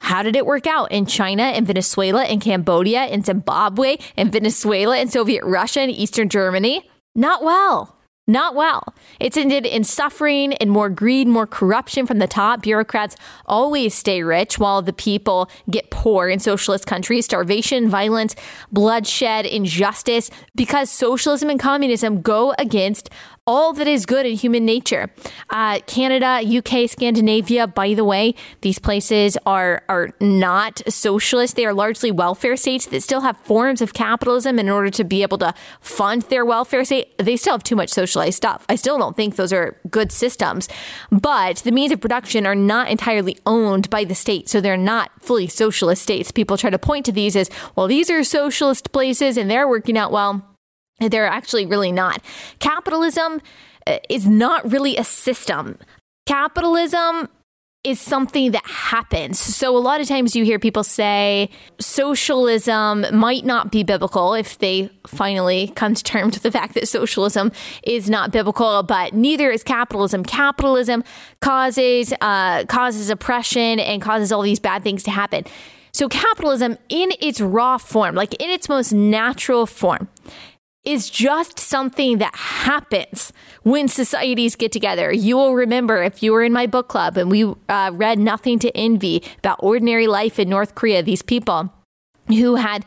[0.00, 4.98] How did it work out in China, in Venezuela, in Cambodia, in Zimbabwe, in Venezuela,
[4.98, 6.90] in Soviet Russia, in Eastern Germany?
[7.14, 7.96] Not well.
[8.28, 8.94] Not well.
[9.18, 12.62] It's ended in suffering and more greed, more corruption from the top.
[12.62, 17.24] Bureaucrats always stay rich while the people get poor in socialist countries.
[17.24, 18.36] Starvation, violence,
[18.70, 23.10] bloodshed, injustice, because socialism and communism go against
[23.44, 25.10] all that is good in human nature.
[25.50, 31.56] Uh, Canada, UK, Scandinavia, by the way, these places are, are not socialist.
[31.56, 34.60] They are largely welfare states that still have forms of capitalism.
[34.60, 37.88] In order to be able to fund their welfare state, they still have too much
[37.88, 38.64] socialized stuff.
[38.68, 40.68] I still don't think those are good systems,
[41.10, 44.48] but the means of production are not entirely owned by the state.
[44.48, 46.30] So they're not fully socialist states.
[46.30, 49.98] People try to point to these as, well, these are socialist places and they're working
[49.98, 50.51] out well.
[51.08, 52.22] They're actually really not.
[52.58, 53.40] Capitalism
[53.86, 55.78] uh, is not really a system.
[56.26, 57.28] Capitalism
[57.84, 59.40] is something that happens.
[59.40, 64.58] So a lot of times you hear people say socialism might not be biblical if
[64.58, 67.50] they finally come to terms with the fact that socialism
[67.82, 70.22] is not biblical, but neither is capitalism.
[70.22, 71.02] Capitalism
[71.40, 75.44] causes uh, causes oppression and causes all these bad things to happen.
[75.92, 80.08] So capitalism in its raw form, like in its most natural form,
[80.84, 85.12] is just something that happens when societies get together.
[85.12, 88.58] You will remember if you were in my book club and we uh, read Nothing
[88.60, 91.72] to Envy about ordinary life in North Korea, these people
[92.28, 92.84] who had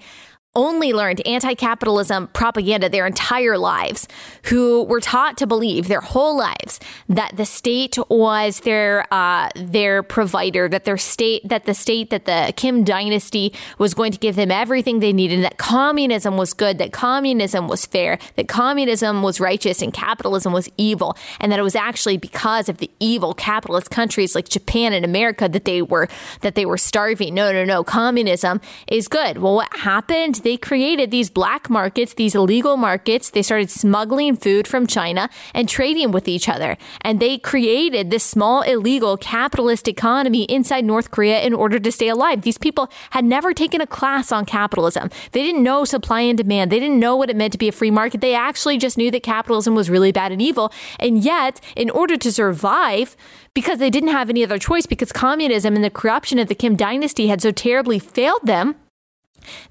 [0.56, 4.08] only learned anti capitalism propaganda their entire lives,
[4.46, 10.04] who were taught to believe their whole lives that the state was their uh, their
[10.04, 14.36] provider, that their state, that the state, that the Kim dynasty was going to give
[14.36, 19.40] them everything they needed, that communism was good, that communism was fair, that communism was
[19.40, 23.90] righteous, and capitalism was evil, and that it was actually because of the evil capitalist
[23.90, 26.08] countries like Japan and America that they were
[26.42, 27.34] that they were starving.
[27.34, 29.40] No, no, no, communism is good.
[29.40, 30.36] Well, what happened?
[30.46, 33.32] They created these black markets, these illegal markets.
[33.32, 36.78] They started smuggling food from China and trading with each other.
[37.02, 42.10] And they created this small illegal capitalist economy inside North Korea in order to stay
[42.10, 42.44] alive.
[42.44, 45.10] These people had never taken a class on capitalism.
[45.32, 46.72] They didn't know supply and demand.
[46.72, 48.22] They didn't know what it meant to be a free market.
[48.22, 50.72] They actually just knew that capitalism was really bad and evil.
[51.00, 53.18] And yet, in order to survive,
[53.56, 56.76] because they didn't have any other choice, because communism and the corruption of the Kim
[56.76, 58.76] dynasty had so terribly failed them,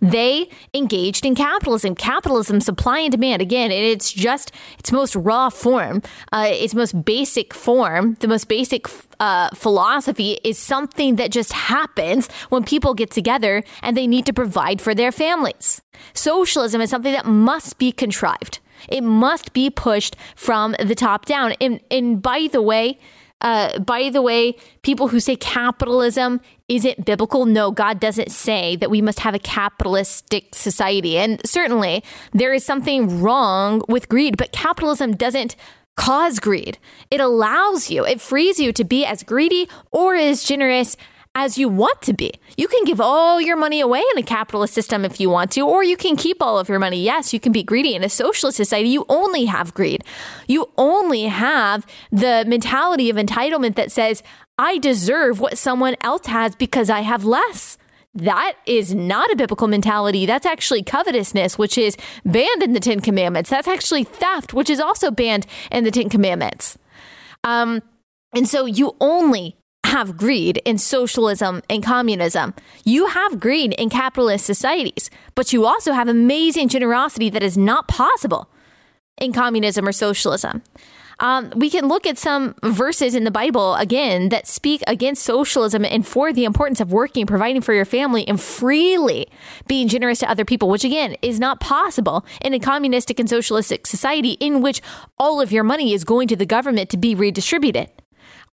[0.01, 1.95] they engaged in capitalism.
[1.95, 3.43] Capitalism, supply and demand.
[3.43, 8.49] Again, and it's just its most raw form, uh, its most basic form, the most
[8.49, 8.87] basic
[9.21, 14.33] uh, philosophy is something that just happens when people get together and they need to
[14.33, 15.83] provide for their families.
[16.13, 18.61] Socialism is something that must be contrived.
[18.89, 21.53] It must be pushed from the top down.
[21.61, 22.99] And, and by the way,
[23.41, 28.91] uh, by the way, people who say capitalism isn't biblical, no, God doesn't say that
[28.91, 31.19] we must have a capitalistic society.
[31.19, 35.57] And certainly there is something wrong with greed, but capitalism doesn't
[35.97, 36.79] cause greed.
[37.11, 40.97] It allows you, it frees you to be as greedy or as generous
[41.35, 42.33] as you want to be.
[42.57, 45.63] You can give all your money away in a capitalist system if you want to,
[45.63, 47.03] or you can keep all of your money.
[47.03, 47.95] Yes, you can be greedy.
[47.95, 50.05] In a socialist society, you only have greed.
[50.47, 54.23] You only have the mentality of entitlement that says,
[54.59, 57.79] I deserve what someone else has because I have less.
[58.15, 60.25] That is not a biblical mentality.
[60.25, 63.51] That's actually covetousness, which is banned in the Ten Commandments.
[63.51, 66.79] That's actually theft, which is also banned in the Ten Commandments.
[67.43, 67.83] Um,
[68.33, 72.55] and so you only have greed in socialism and communism.
[72.85, 77.87] You have greed in capitalist societies, but you also have amazing generosity that is not
[77.87, 78.49] possible
[79.19, 80.63] in communism or socialism.
[81.21, 85.85] Um, we can look at some verses in the Bible again that speak against socialism
[85.85, 89.29] and for the importance of working, providing for your family, and freely
[89.69, 93.87] being generous to other people, which again is not possible in a communistic and socialistic
[93.87, 94.81] society in which
[95.17, 97.91] all of your money is going to the government to be redistributed.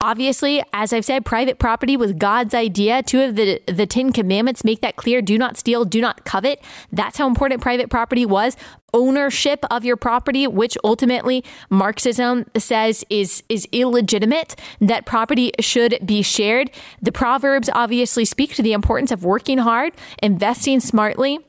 [0.01, 3.03] Obviously, as I've said, private property was God's idea.
[3.03, 5.21] Two of the, the Ten Commandments make that clear.
[5.21, 6.61] Do not steal, do not covet.
[6.89, 8.55] That's how important private property was.
[8.93, 16.21] Ownership of your property, which ultimately Marxism says is, is illegitimate, that property should be
[16.21, 16.71] shared.
[17.01, 19.91] The Proverbs obviously speak to the importance of working hard,
[20.23, 21.39] investing smartly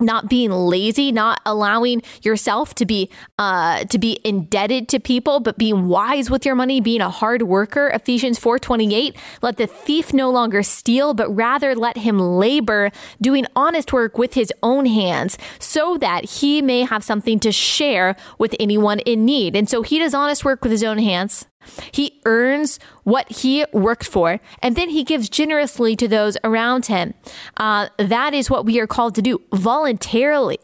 [0.00, 5.58] not being lazy, not allowing yourself to be uh, to be indebted to people, but
[5.58, 7.88] being wise with your money, being a hard worker.
[7.88, 9.16] Ephesians four twenty eight.
[9.42, 14.34] Let the thief no longer steal, but rather let him labor, doing honest work with
[14.34, 19.56] his own hands, so that he may have something to share with anyone in need.
[19.56, 21.46] And so he does honest work with his own hands.
[21.92, 27.14] He earns what he worked for, and then he gives generously to those around him.
[27.56, 30.58] Uh, that is what we are called to do voluntarily.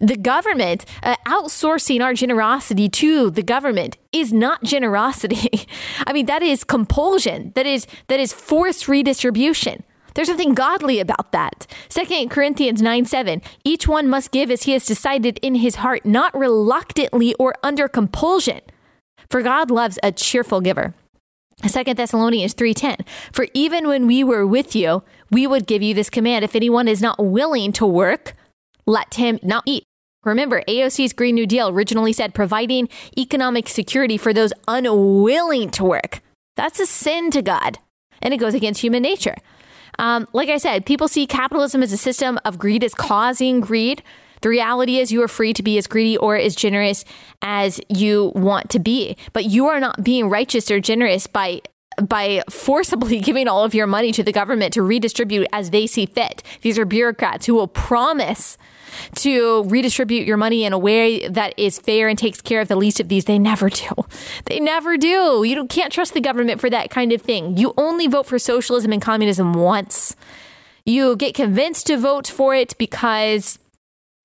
[0.00, 5.66] The government uh, outsourcing our generosity to the government is not generosity.
[6.06, 7.52] I mean, that is compulsion.
[7.54, 9.84] That is that is forced redistribution.
[10.14, 11.66] There's nothing godly about that.
[11.90, 13.42] 2 Corinthians 9 7.
[13.64, 17.88] Each one must give as he has decided in his heart, not reluctantly or under
[17.88, 18.60] compulsion
[19.30, 20.94] for God loves a cheerful giver.
[21.66, 26.10] 2 Thessalonians 3:10 For even when we were with you we would give you this
[26.10, 28.34] command if anyone is not willing to work
[28.86, 29.84] let him not eat
[30.26, 36.20] Remember, AOC's Green New Deal originally said providing economic security for those unwilling to work.
[36.56, 37.78] That's a sin to God,
[38.20, 39.36] and it goes against human nature.
[40.00, 44.02] Um, like I said, people see capitalism as a system of greed as causing greed.
[44.42, 47.04] The reality is, you are free to be as greedy or as generous
[47.42, 51.62] as you want to be, but you are not being righteous or generous by
[52.02, 56.06] by forcibly giving all of your money to the government to redistribute as they see
[56.06, 56.42] fit.
[56.62, 58.58] These are bureaucrats who will promise
[59.16, 62.76] to redistribute your money in a way that is fair and takes care of the
[62.76, 63.24] least of these.
[63.24, 63.88] They never do.
[64.46, 65.42] They never do.
[65.44, 67.56] You can't trust the government for that kind of thing.
[67.56, 70.14] You only vote for socialism and communism once.
[70.84, 73.58] You get convinced to vote for it because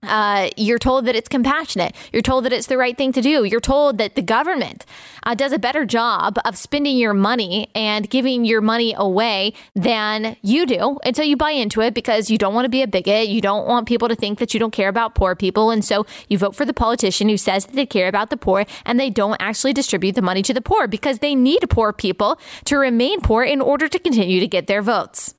[0.03, 1.95] uh, you're told that it's compassionate.
[2.11, 3.43] You're told that it's the right thing to do.
[3.43, 4.85] You're told that the government
[5.23, 10.37] uh, does a better job of spending your money and giving your money away than
[10.41, 10.97] you do.
[11.03, 13.27] And so you buy into it because you don't want to be a bigot.
[13.27, 15.69] You don't want people to think that you don't care about poor people.
[15.69, 18.65] And so you vote for the politician who says that they care about the poor
[18.85, 22.39] and they don't actually distribute the money to the poor because they need poor people
[22.65, 25.35] to remain poor in order to continue to get their votes.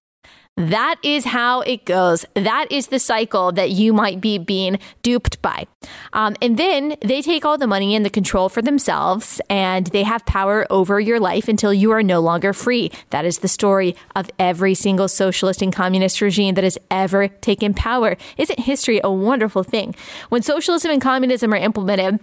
[0.59, 2.27] That is how it goes.
[2.35, 5.67] That is the cycle that you might be being duped by.
[6.13, 10.03] Um, and then they take all the money and the control for themselves, and they
[10.03, 12.91] have power over your life until you are no longer free.
[13.11, 17.73] That is the story of every single socialist and communist regime that has ever taken
[17.73, 18.19] power.
[18.37, 19.95] Isn't history a wonderful thing?
[20.29, 22.21] When socialism and communism are implemented,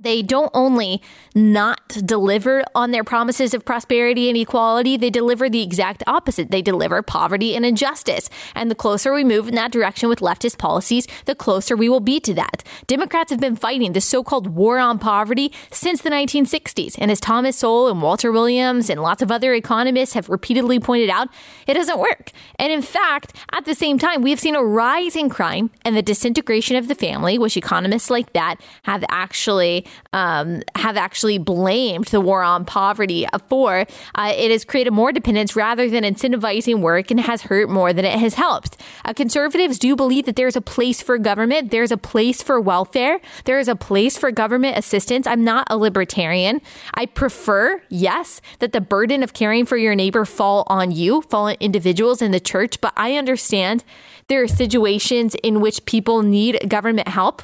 [0.00, 1.02] they don't only
[1.34, 6.50] not deliver on their promises of prosperity and equality, they deliver the exact opposite.
[6.50, 8.30] They deliver poverty and injustice.
[8.54, 12.00] And the closer we move in that direction with leftist policies, the closer we will
[12.00, 12.64] be to that.
[12.86, 16.96] Democrats have been fighting the so called war on poverty since the 1960s.
[16.98, 21.10] And as Thomas Sowell and Walter Williams and lots of other economists have repeatedly pointed
[21.10, 21.28] out,
[21.66, 22.30] it doesn't work.
[22.58, 25.96] And in fact, at the same time, we have seen a rise in crime and
[25.96, 32.06] the disintegration of the family, which economists like that have actually um, have actually blamed
[32.06, 33.86] the war on poverty for.
[34.14, 38.04] Uh, it has created more dependence rather than incentivizing work and has hurt more than
[38.04, 38.76] it has helped.
[39.04, 43.20] Uh, conservatives do believe that there's a place for government, there's a place for welfare,
[43.44, 45.26] there is a place for government assistance.
[45.26, 46.60] I'm not a libertarian.
[46.94, 51.48] I prefer, yes, that the burden of caring for your neighbor fall on you, fall
[51.48, 53.84] on individuals in the church, but I understand
[54.28, 57.42] there are situations in which people need government help.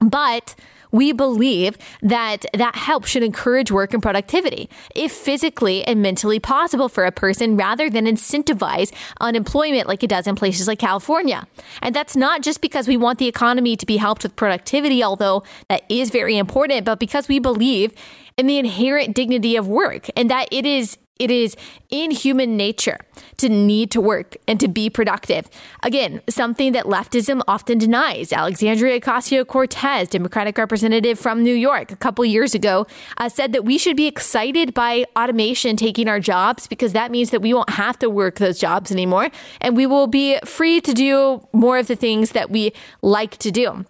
[0.00, 0.54] But
[0.90, 6.88] we believe that that help should encourage work and productivity, if physically and mentally possible
[6.88, 11.46] for a person, rather than incentivize unemployment like it does in places like California.
[11.82, 15.42] And that's not just because we want the economy to be helped with productivity, although
[15.68, 17.92] that is very important, but because we believe
[18.36, 21.56] in the inherent dignity of work and that it is it is
[21.90, 22.98] in human nature
[23.38, 25.48] to need to work and to be productive.
[25.82, 28.32] Again, something that leftism often denies.
[28.32, 33.64] Alexandria Ocasio Cortez, Democratic representative from New York, a couple years ago, uh, said that
[33.64, 37.70] we should be excited by automation taking our jobs because that means that we won't
[37.70, 39.28] have to work those jobs anymore
[39.60, 43.50] and we will be free to do more of the things that we like to
[43.50, 43.84] do.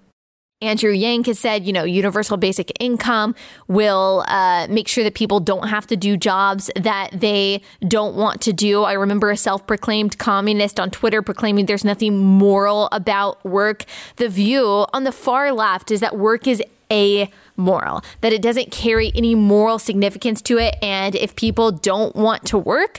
[0.60, 3.36] Andrew Yang has said, you know, universal basic income
[3.68, 8.40] will uh, make sure that people don't have to do jobs that they don't want
[8.40, 8.82] to do.
[8.82, 13.84] I remember a self proclaimed communist on Twitter proclaiming there's nothing moral about work.
[14.16, 18.72] The view on the far left is that work is a moral, that it doesn't
[18.72, 20.76] carry any moral significance to it.
[20.82, 22.98] And if people don't want to work,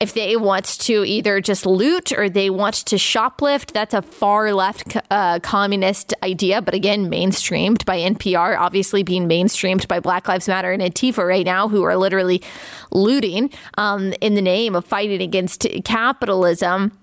[0.00, 4.54] if they want to either just loot or they want to shoplift, that's a far
[4.54, 10.46] left uh, communist idea, but again, mainstreamed by NPR, obviously being mainstreamed by Black Lives
[10.46, 12.42] Matter and Antifa right now, who are literally
[12.92, 16.96] looting um, in the name of fighting against capitalism.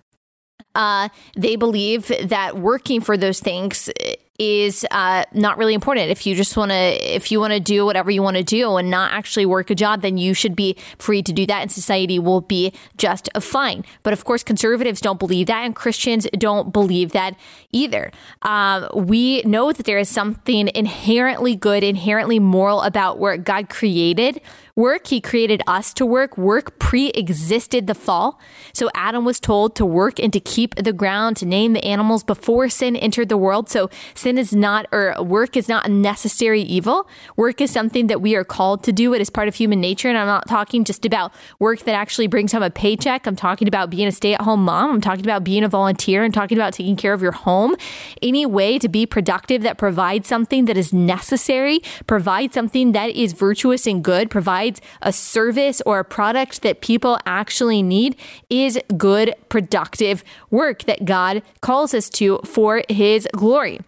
[0.74, 3.90] Uh, they believe that working for those things
[4.38, 6.12] is uh, not really important.
[6.12, 6.76] If you just want to,
[7.16, 9.76] if you want to do whatever you want to do and not actually work a
[9.76, 13.86] job, then you should be free to do that, and society will be just fine.
[14.04, 17.36] But of course, conservatives don't believe that, and Christians don't believe that
[17.72, 18.12] either.
[18.42, 24.42] Um, we know that there is something inherently good, inherently moral about work God created
[24.78, 26.38] Work, he created us to work.
[26.38, 28.38] Work pre existed the fall.
[28.74, 32.26] So Adam was told to work and to keep the ground, to name the animals
[32.26, 33.70] before sin entered the world.
[33.70, 37.08] So sin is not, or work is not a necessary evil.
[37.38, 39.14] Work is something that we are called to do.
[39.14, 40.10] It is part of human nature.
[40.10, 43.28] And I'm not talking just about work that actually brings home a paycheck.
[43.28, 44.92] I'm talking about being a stay at home mom.
[44.92, 46.26] I'm talking about being a volunteer.
[46.26, 47.78] I'm talking about taking care of your home.
[48.22, 53.32] Any way to be productive that provides something that is necessary, provides something that is
[53.32, 58.16] virtuous and good, provides provides a service or a product that people actually need
[58.50, 63.80] is good, productive work that God calls us to for His glory.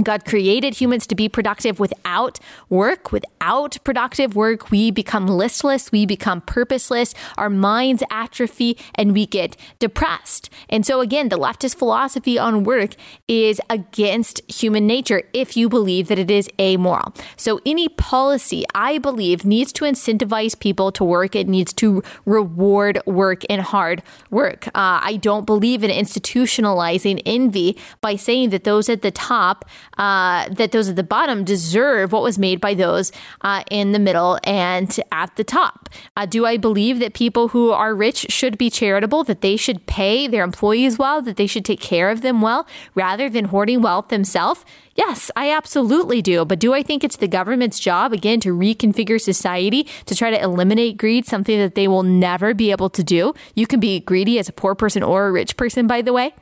[0.00, 2.40] God created humans to be productive without
[2.70, 3.12] work.
[3.12, 9.54] Without productive work, we become listless, we become purposeless, our minds atrophy, and we get
[9.78, 10.48] depressed.
[10.70, 12.92] And so, again, the leftist philosophy on work
[13.28, 17.12] is against human nature if you believe that it is amoral.
[17.36, 22.98] So, any policy, I believe, needs to incentivize people to work, it needs to reward
[23.04, 24.68] work and hard work.
[24.68, 29.66] Uh, I don't believe in institutionalizing envy by saying that those at the top
[29.98, 33.12] uh, that those at the bottom deserve what was made by those
[33.42, 35.88] uh, in the middle and at the top.
[36.16, 39.86] Uh, do I believe that people who are rich should be charitable, that they should
[39.86, 43.82] pay their employees well, that they should take care of them well, rather than hoarding
[43.82, 44.64] wealth themselves?
[44.94, 46.44] Yes, I absolutely do.
[46.44, 50.40] But do I think it's the government's job, again, to reconfigure society to try to
[50.40, 53.32] eliminate greed, something that they will never be able to do?
[53.54, 56.34] You can be greedy as a poor person or a rich person, by the way.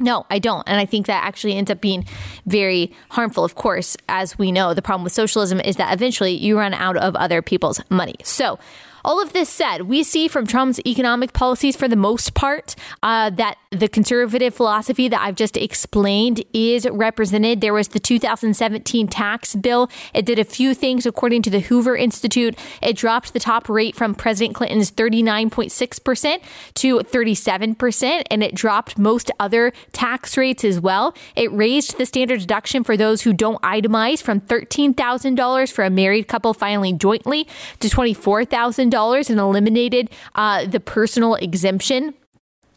[0.00, 0.62] No, I don't.
[0.68, 2.04] And I think that actually ends up being
[2.46, 3.44] very harmful.
[3.44, 6.96] Of course, as we know, the problem with socialism is that eventually you run out
[6.96, 8.14] of other people's money.
[8.22, 8.60] So
[9.04, 13.30] all of this said, we see from Trump's economic policies, for the most part, uh,
[13.30, 17.60] that the conservative philosophy that I've just explained is represented.
[17.60, 19.90] There was the 2017 tax bill.
[20.14, 22.58] It did a few things according to the Hoover Institute.
[22.82, 26.40] It dropped the top rate from President Clinton's 39.6%
[26.74, 31.14] to 37%, and it dropped most other tax rates as well.
[31.36, 36.28] It raised the standard deduction for those who don't itemize from $13,000 for a married
[36.28, 37.46] couple filing jointly
[37.80, 42.02] to $24,000 dollars and eliminated uh, the personal exemption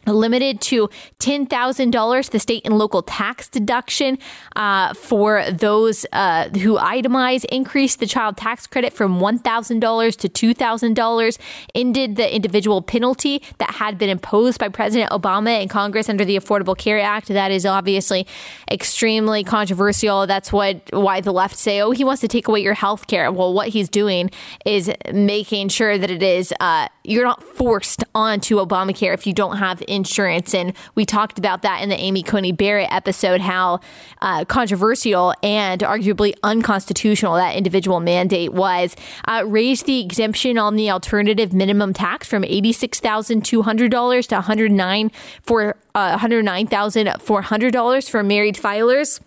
[0.06, 0.88] limited to
[1.20, 4.18] $10,000, the state and local tax deduction
[4.56, 11.38] uh, for those uh, who itemize, increased the child tax credit from $1,000 to $2,000,
[11.74, 16.36] ended the individual penalty that had been imposed by President Obama and Congress under the
[16.36, 17.28] Affordable Care Act.
[17.28, 18.26] That is obviously
[18.70, 20.26] extremely controversial.
[20.26, 23.30] That's what why the left say, oh, he wants to take away your health care.
[23.30, 24.30] Well, what he's doing
[24.64, 29.56] is making sure that it is, uh, you're not forced onto Obamacare if you don't
[29.56, 30.54] have insurance.
[30.54, 33.80] And we talked about that in the Amy Coney Barrett episode, how
[34.20, 38.94] uh, controversial and arguably unconstitutional that individual mandate was.
[39.26, 45.10] Uh, raised the exemption on the alternative minimum tax from $86,200 to 109
[45.42, 49.20] for uh, $109,400 for married filers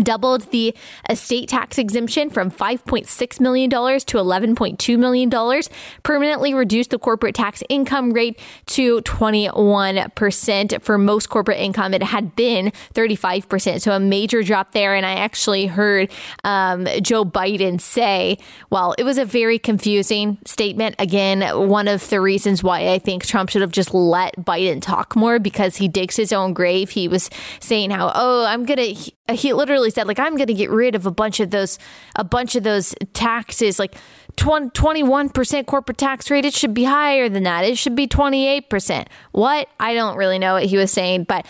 [0.00, 0.74] doubled the
[1.10, 5.62] estate tax exemption from $5.6 million to $11.2 million,
[6.02, 10.82] permanently reduced the corporate tax income rate to 21%.
[10.82, 13.82] For most corporate income, it had been 35%.
[13.82, 14.94] So a major drop there.
[14.94, 16.10] And I actually heard
[16.44, 18.38] um, Joe Biden say,
[18.70, 20.96] well, it was a very confusing statement.
[20.98, 25.14] Again, one of the reasons why I think Trump should have just let Biden talk
[25.14, 26.90] more because he digs his own grave.
[26.90, 27.28] He was
[27.60, 30.68] saying how, oh, I'm going to, Uh, he literally said like i'm going to get
[30.68, 31.78] rid of a bunch of those
[32.16, 33.94] a bunch of those taxes like
[34.36, 37.64] 20, 21% corporate tax rate it should be higher than that.
[37.64, 39.68] It should be 28% what?
[39.78, 41.46] I don't really know what he was saying but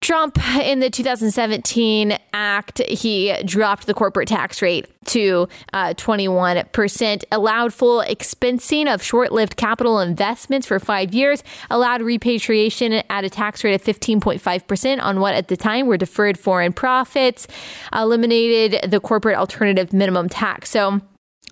[0.00, 7.74] Trump, in the 2017 act, he dropped the corporate tax rate to uh, 21%, allowed
[7.74, 13.62] full expensing of short lived capital investments for five years, allowed repatriation at a tax
[13.62, 17.46] rate of 15.5% on what at the time were deferred foreign profits,
[17.92, 20.70] eliminated the corporate alternative minimum tax.
[20.70, 21.02] So,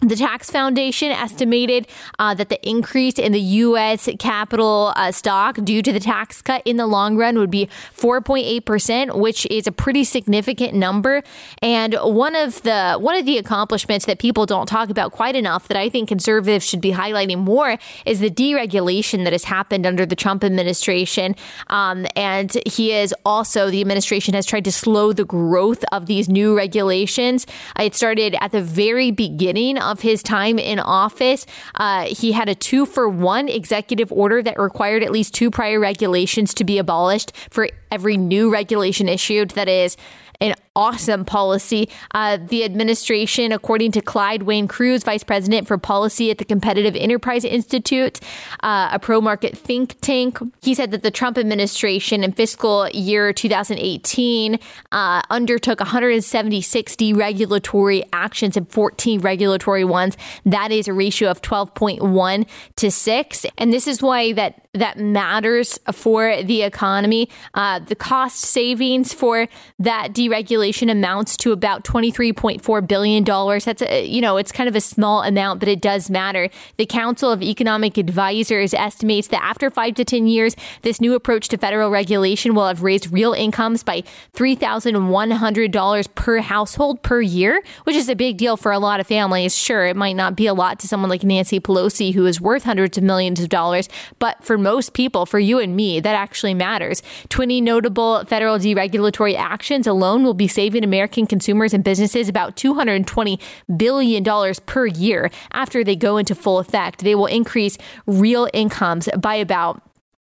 [0.00, 1.88] the Tax Foundation estimated
[2.20, 4.08] uh, that the increase in the U.S.
[4.20, 9.18] capital uh, stock due to the tax cut in the long run would be 4.8%,
[9.18, 11.22] which is a pretty significant number.
[11.62, 15.66] And one of the one of the accomplishments that people don't talk about quite enough
[15.66, 17.76] that I think conservatives should be highlighting more
[18.06, 21.34] is the deregulation that has happened under the Trump administration.
[21.68, 26.28] Um, and he is also the administration has tried to slow the growth of these
[26.28, 27.46] new regulations.
[27.78, 32.54] It started at the very beginning of his time in office, uh, he had a
[32.54, 37.32] two for one executive order that required at least two prior regulations to be abolished
[37.50, 39.50] for every new regulation issued.
[39.50, 39.96] That is,
[40.40, 41.88] an awesome policy.
[42.14, 46.94] Uh, the administration, according to Clyde Wayne Crews, vice president for policy at the Competitive
[46.94, 48.20] Enterprise Institute,
[48.62, 53.32] uh, a pro market think tank, he said that the Trump administration in fiscal year
[53.32, 54.58] 2018
[54.92, 60.16] uh, undertook 176 deregulatory actions and 14 regulatory ones.
[60.44, 62.46] That is a ratio of 12.1
[62.76, 63.46] to 6.
[63.56, 67.28] And this is why that that matters for the economy.
[67.54, 69.48] Uh, the cost savings for
[69.78, 73.24] that deregulation deregulation amounts to about $23.4 billion.
[73.24, 76.48] That's, a, you know, it's kind of a small amount, but it does matter.
[76.76, 81.48] The Council of Economic Advisors estimates that after five to 10 years, this new approach
[81.48, 84.02] to federal regulation will have raised real incomes by
[84.34, 89.56] $3,100 per household per year, which is a big deal for a lot of families.
[89.56, 92.64] Sure, it might not be a lot to someone like Nancy Pelosi, who is worth
[92.64, 93.88] hundreds of millions of dollars,
[94.18, 97.02] but for most people, for you and me, that actually matters.
[97.28, 103.40] 20 notable federal deregulatory actions alone will be saving American consumers and businesses about $220
[103.76, 107.00] billion per year after they go into full effect.
[107.04, 109.82] They will increase real incomes by about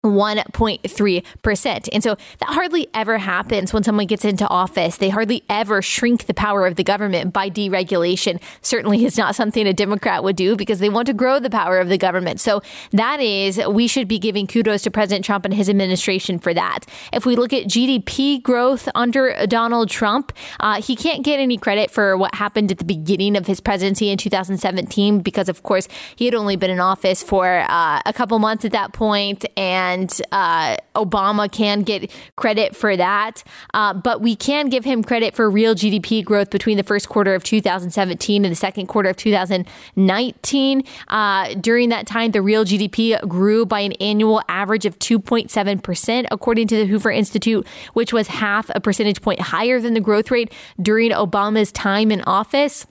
[0.05, 1.89] 1.3%.
[1.91, 4.97] And so that hardly ever happens when someone gets into office.
[4.97, 8.41] They hardly ever shrink the power of the government by deregulation.
[8.61, 11.79] Certainly is not something a Democrat would do because they want to grow the power
[11.79, 12.39] of the government.
[12.39, 16.53] So that is, we should be giving kudos to President Trump and his administration for
[16.53, 16.81] that.
[17.11, 21.91] If we look at GDP growth under Donald Trump, uh, he can't get any credit
[21.91, 26.25] for what happened at the beginning of his presidency in 2017 because, of course, he
[26.25, 30.21] had only been in office for uh, a couple months at that point and and
[30.31, 33.43] uh, Obama can get credit for that.
[33.73, 37.33] Uh, but we can give him credit for real GDP growth between the first quarter
[37.33, 40.83] of 2017 and the second quarter of 2019.
[41.07, 46.67] Uh, during that time, the real GDP grew by an annual average of 2.7%, according
[46.67, 50.51] to the Hoover Institute, which was half a percentage point higher than the growth rate
[50.81, 52.85] during Obama's time in office.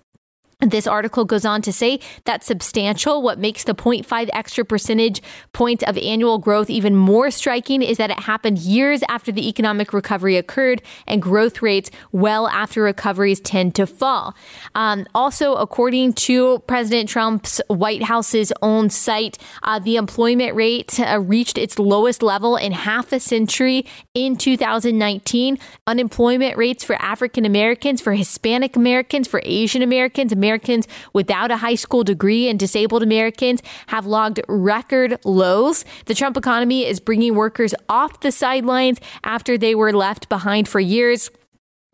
[0.70, 3.22] This article goes on to say that's substantial.
[3.22, 8.10] What makes the 0.5 extra percentage point of annual growth even more striking is that
[8.10, 13.74] it happened years after the economic recovery occurred, and growth rates well after recoveries tend
[13.74, 14.34] to fall.
[14.74, 21.20] Um, also, according to President Trump's White House's own site, uh, the employment rate uh,
[21.20, 25.58] reached its lowest level in half a century in 2019.
[25.86, 31.74] Unemployment rates for African Americans, for Hispanic Americans, for Asian Americans, Americans without a high
[31.74, 35.84] school degree and disabled Americans have logged record lows.
[36.07, 40.78] The Trump economy is bringing workers off the sidelines after they were left behind for
[40.78, 41.28] years.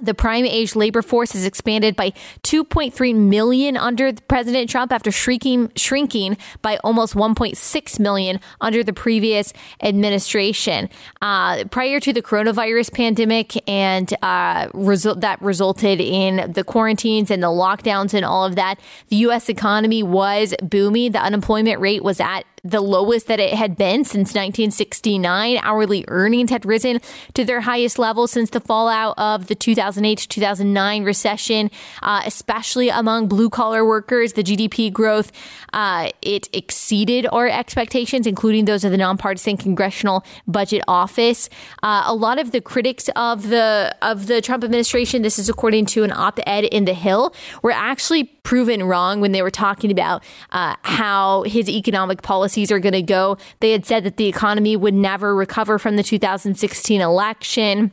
[0.01, 2.11] The prime age labor force has expanded by
[2.43, 9.53] 2.3 million under President Trump after shrinking, shrinking by almost 1.6 million under the previous
[9.83, 10.89] administration.
[11.21, 17.43] Uh, prior to the coronavirus pandemic and uh, result that resulted in the quarantines and
[17.43, 19.49] the lockdowns and all of that, the U.S.
[19.49, 21.13] economy was booming.
[21.13, 25.59] The unemployment rate was at the lowest that it had been since 1969.
[25.63, 27.01] Hourly earnings had risen
[27.35, 31.71] to their highest level since the fallout of the 2008 to 2009 recession,
[32.03, 34.35] uh, especially among blue collar workers.
[34.35, 35.33] The GDP growth
[35.73, 41.49] uh, it exceeded our expectations, including those of the nonpartisan Congressional Budget Office.
[41.83, 45.87] Uh, a lot of the critics of the of the Trump administration, this is according
[45.87, 50.23] to an op-ed in The Hill, were actually proven wrong when they were talking about
[50.53, 53.37] uh, how his economic policies are going to go.
[53.61, 57.93] They had said that the economy would never recover from the 2016 election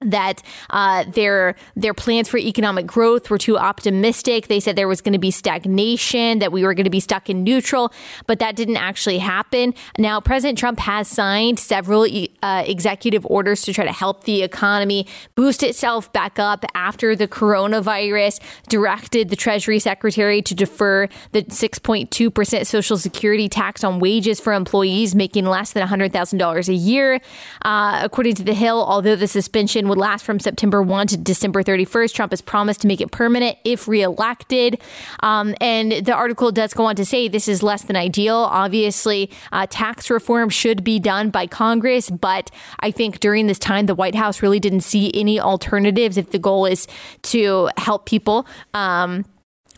[0.00, 4.48] that uh, their their plans for economic growth were too optimistic.
[4.48, 7.28] They said there was going to be stagnation, that we were going to be stuck
[7.28, 7.92] in neutral,
[8.26, 9.74] but that didn't actually happen.
[9.98, 12.06] Now, President Trump has signed several
[12.42, 17.28] uh, executive orders to try to help the economy boost itself back up after the
[17.28, 18.40] coronavirus.
[18.68, 24.54] Directed the Treasury Secretary to defer the 6.2 percent Social Security tax on wages for
[24.54, 27.20] employees making less than $100,000 a year.
[27.62, 31.62] Uh, according to the Hill, although the suspension would last from September 1 to December
[31.62, 32.14] 31st.
[32.14, 34.80] Trump has promised to make it permanent if reelected.
[35.20, 38.36] Um, and the article does go on to say this is less than ideal.
[38.36, 43.86] Obviously, uh, tax reform should be done by Congress, but I think during this time,
[43.86, 46.86] the White House really didn't see any alternatives if the goal is
[47.22, 48.46] to help people.
[48.72, 49.24] Um,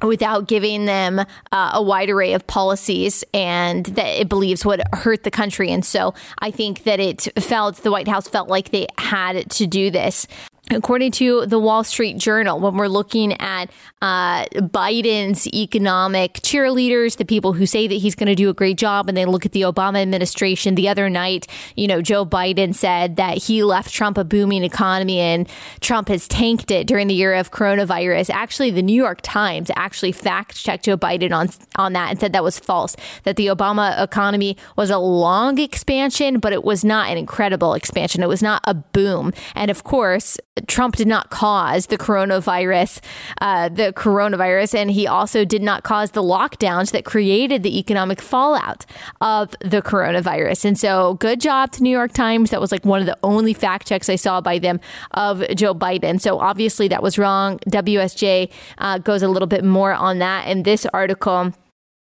[0.03, 1.21] without giving them
[1.53, 5.71] uh, a wide array of policies and that it believes would hurt the country.
[5.71, 9.67] And so I think that it felt, the White House felt like they had to
[9.67, 10.27] do this.
[10.71, 13.69] According to the Wall Street Journal, when we're looking at
[14.01, 18.79] uh, Biden's economic cheerleaders, the people who say that he's going to do a great
[18.79, 21.47] job, and they look at the Obama administration the other night,
[21.77, 25.49] you know, Joe Biden said that he left Trump a booming economy and
[25.81, 28.31] Trump has tanked it during the year of coronavirus.
[28.31, 32.33] Actually, the New York Times actually fact checked Joe Biden on, on that and said
[32.33, 37.11] that was false, that the Obama economy was a long expansion, but it was not
[37.11, 38.23] an incredible expansion.
[38.23, 39.33] It was not a boom.
[39.55, 43.01] And of course, Trump did not cause the coronavirus,
[43.41, 48.21] uh, the coronavirus, and he also did not cause the lockdowns that created the economic
[48.21, 48.85] fallout
[49.23, 50.67] of the coronavirus.
[50.67, 52.51] And so, good job to New York Times.
[52.51, 54.79] That was like one of the only fact checks I saw by them
[55.13, 56.21] of Joe Biden.
[56.21, 57.59] So obviously that was wrong.
[57.71, 61.53] WSJ uh, goes a little bit more on that in this article.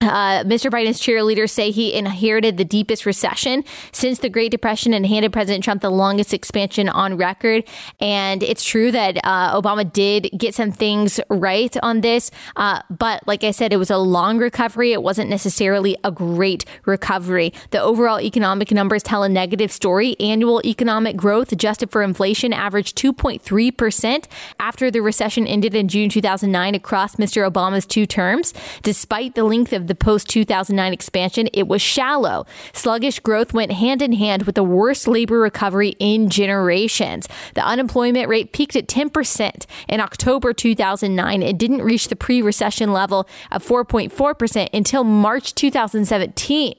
[0.02, 0.72] Uh, Mr.
[0.72, 5.62] Biden's cheerleaders say he inherited the deepest recession since the Great Depression and handed President
[5.62, 7.66] Trump the longest expansion on record.
[8.00, 12.32] And it's true that uh, Obama did get some things right on this.
[12.56, 14.94] Uh, but like I said, it was a long recovery.
[14.94, 17.52] It wasn't necessarily a great recovery.
[17.72, 20.16] The overall economic numbers tell a negative story.
[20.18, 24.28] Annual economic growth adjusted for inflation averaged 2.3%
[24.62, 27.52] after the recession ended in June 2009 across Mr.
[27.52, 28.54] Obama's two terms.
[28.82, 32.46] Despite the length of the post 2009 expansion, it was shallow.
[32.72, 37.28] Sluggish growth went hand in hand with the worst labor recovery in generations.
[37.56, 42.94] The unemployment rate peaked at 10% in October 2009 and didn't reach the pre recession
[42.94, 46.76] level of 4.4% until March 2017.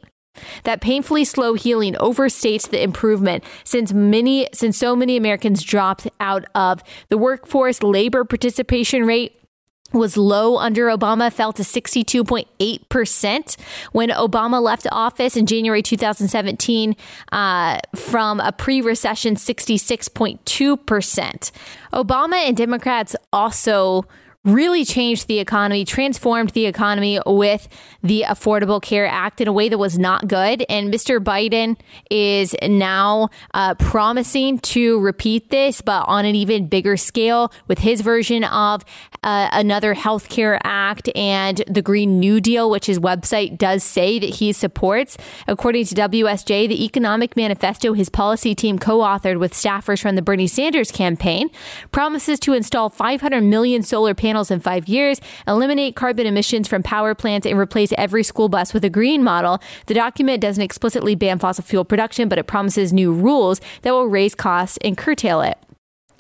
[0.63, 6.45] That painfully slow healing overstates the improvement since many since so many Americans dropped out
[6.55, 9.40] of the workforce labor participation rate
[9.93, 13.57] was low under Obama, fell to 62.8%
[13.93, 16.95] when Obama left office in January 2017
[17.33, 21.51] uh, from a pre recession 66.2%.
[21.93, 24.05] Obama and Democrats also
[24.45, 27.69] really changed the economy, transformed the economy with
[28.03, 30.65] the Affordable Care Act in a way that was not good.
[30.71, 31.23] And Mr.
[31.23, 31.77] Biden
[32.11, 38.01] is now uh, promising to repeat this, but on an even bigger scale with his
[38.01, 38.83] version of
[39.23, 44.19] uh, another health care act and the Green New Deal, which his website does say
[44.19, 45.19] that he supports.
[45.49, 50.23] According to WSJ, the economic manifesto his policy team co authored with staffers from the
[50.23, 51.51] Bernie Sanders campaign
[51.93, 56.85] promises to install 500 million solar panels panels in five years, eliminate carbon emissions from
[56.85, 59.61] power plants, and replace every school bus with a green model.
[59.87, 64.07] The document doesn't explicitly ban fossil fuel production, but it promises new rules that will
[64.07, 65.59] raise costs and curtail it.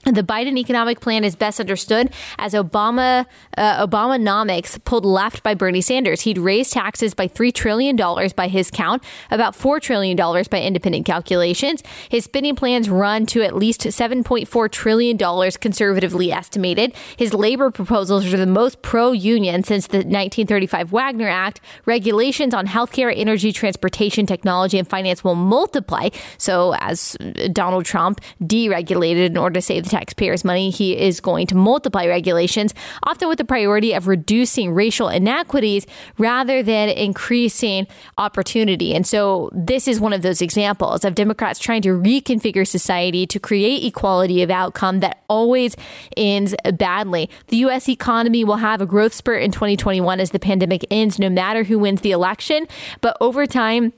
[0.06, 3.26] The Biden economic plan is best understood as Obama
[3.58, 6.22] uh, Obamanomics pulled left by Bernie Sanders.
[6.22, 7.96] He'd raise taxes by $3 trillion
[8.34, 11.82] by his count, about $4 trillion by independent calculations.
[12.08, 16.94] His spending plans run to at least $7.4 trillion conservatively estimated.
[17.18, 21.60] His labor proposals are the most pro union since the 1935 Wagner Act.
[21.84, 26.08] Regulations on healthcare, energy, transportation, technology, and finance will multiply.
[26.38, 27.18] So, as
[27.52, 32.72] Donald Trump deregulated in order to save taxpayers' money, he is going to multiply regulations,
[33.04, 35.86] often with the priority of reducing racial inequities
[36.16, 37.86] rather than increasing
[38.16, 38.94] opportunity.
[38.94, 43.38] And so this is one of those examples of Democrats trying to reconfigure society to
[43.38, 45.76] create equality of outcome that always
[46.16, 47.28] ends badly.
[47.48, 47.88] The U.S.
[47.88, 51.78] economy will have a growth spurt in 2021 as the pandemic ends, no matter who
[51.78, 52.66] wins the election.
[53.00, 53.92] But over time,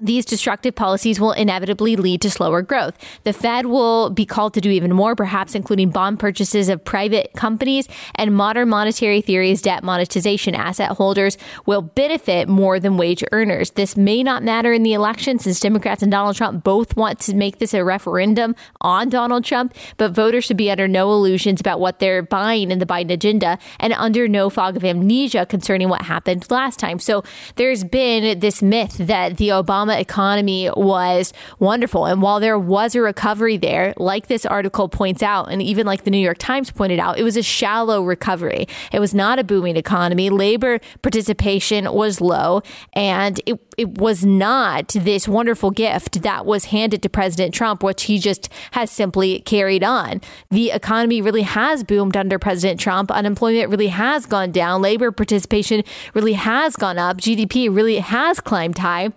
[0.00, 2.98] these destructive policies will inevitably lead to slower growth.
[3.22, 7.32] The Fed will be called to do even more, perhaps including bond purchases of private
[7.36, 7.86] companies
[8.16, 10.56] and modern monetary theory's debt monetization.
[10.56, 13.70] Asset holders will benefit more than wage earners.
[13.70, 17.34] This may not matter in the election since Democrats and Donald Trump both want to
[17.36, 21.78] make this a referendum on Donald Trump, but voters should be under no illusions about
[21.78, 26.02] what they're buying in the Biden agenda and under no fog of amnesia concerning what
[26.02, 26.98] happened last time.
[26.98, 27.22] So
[27.54, 32.06] there's been this myth that the Obama Economy was wonderful.
[32.06, 36.04] And while there was a recovery there, like this article points out, and even like
[36.04, 38.66] the New York Times pointed out, it was a shallow recovery.
[38.92, 40.30] It was not a booming economy.
[40.30, 47.02] Labor participation was low, and it, it was not this wonderful gift that was handed
[47.02, 50.20] to President Trump, which he just has simply carried on.
[50.50, 53.10] The economy really has boomed under President Trump.
[53.10, 54.82] Unemployment really has gone down.
[54.82, 55.82] Labor participation
[56.14, 57.18] really has gone up.
[57.18, 59.10] GDP really has climbed high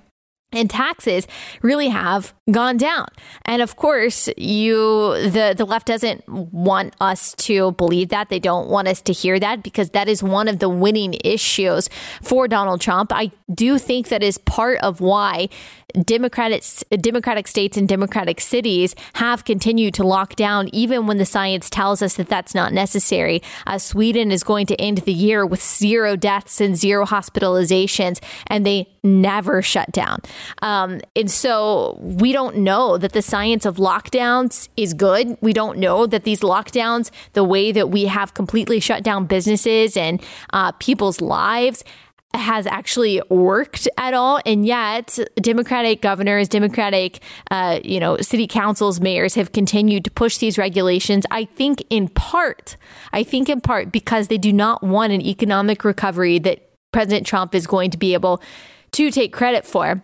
[0.52, 1.28] and taxes
[1.62, 3.08] really have gone down.
[3.46, 8.30] And of course, you the the left doesn't want us to believe that.
[8.30, 11.90] They don't want us to hear that because that is one of the winning issues
[12.22, 13.12] for Donald Trump.
[13.14, 15.50] I do think that is part of why
[16.06, 16.64] Democratic
[17.02, 22.02] Democratic states and Democratic cities have continued to lock down, even when the science tells
[22.02, 23.42] us that that's not necessary.
[23.66, 28.66] Uh, Sweden is going to end the year with zero deaths and zero hospitalizations, and
[28.66, 30.20] they never shut down.
[30.62, 35.38] Um, and so we don't know that the science of lockdowns is good.
[35.42, 39.96] We don't know that these lockdowns, the way that we have completely shut down businesses
[39.96, 40.22] and
[40.54, 41.84] uh, people's lives,
[42.38, 44.40] has actually worked at all.
[44.46, 47.22] And yet, Democratic governors, Democratic,
[47.52, 51.26] uh, you know, city councils, mayors have continued to push these regulations.
[51.32, 52.78] I think in part,
[53.12, 57.54] I think in part because they do not want an economic recovery that President Trump
[57.54, 58.42] is going to be able
[58.92, 60.04] to take credit for.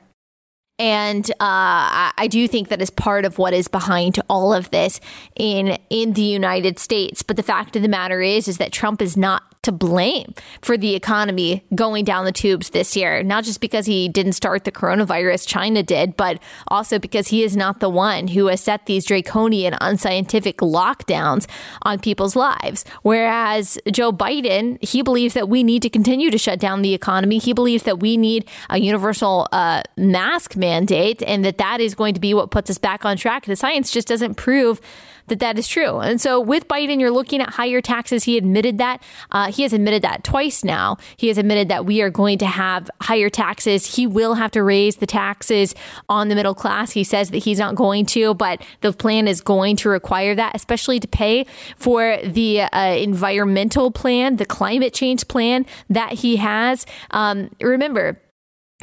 [0.80, 5.00] And uh, I do think that is part of what is behind all of this
[5.36, 7.22] in in the United States.
[7.22, 10.78] But the fact of the matter is, is that Trump is not to blame for
[10.78, 14.72] the economy going down the tubes this year, not just because he didn't start the
[14.72, 19.05] coronavirus, China did, but also because he is not the one who has set these
[19.05, 21.47] draconian, unscientific lockdowns
[21.82, 22.86] on people's lives.
[23.01, 27.38] Whereas Joe Biden, he believes that we need to continue to shut down the economy.
[27.38, 32.14] He believes that we need a universal uh, mask mandate and that that is going
[32.14, 33.45] to be what puts us back on track.
[33.45, 34.82] The science just doesn't prove
[35.28, 36.00] that that is true.
[36.00, 38.26] And so with Biden, you're looking at higher taxes.
[38.26, 39.02] He admitted that.
[39.32, 40.98] Uh, he has admitted that twice now.
[41.18, 43.96] He has admitted that we are going to have higher taxes.
[43.96, 45.76] He will have to raise the taxes
[46.10, 46.92] on the middle class.
[46.92, 50.56] He says that he's not going to, but the plan is going to require that,
[50.56, 51.46] especially to pay
[51.78, 56.86] for the uh, environmental plan, the climate change plan that he has.
[57.12, 58.20] Um, remember,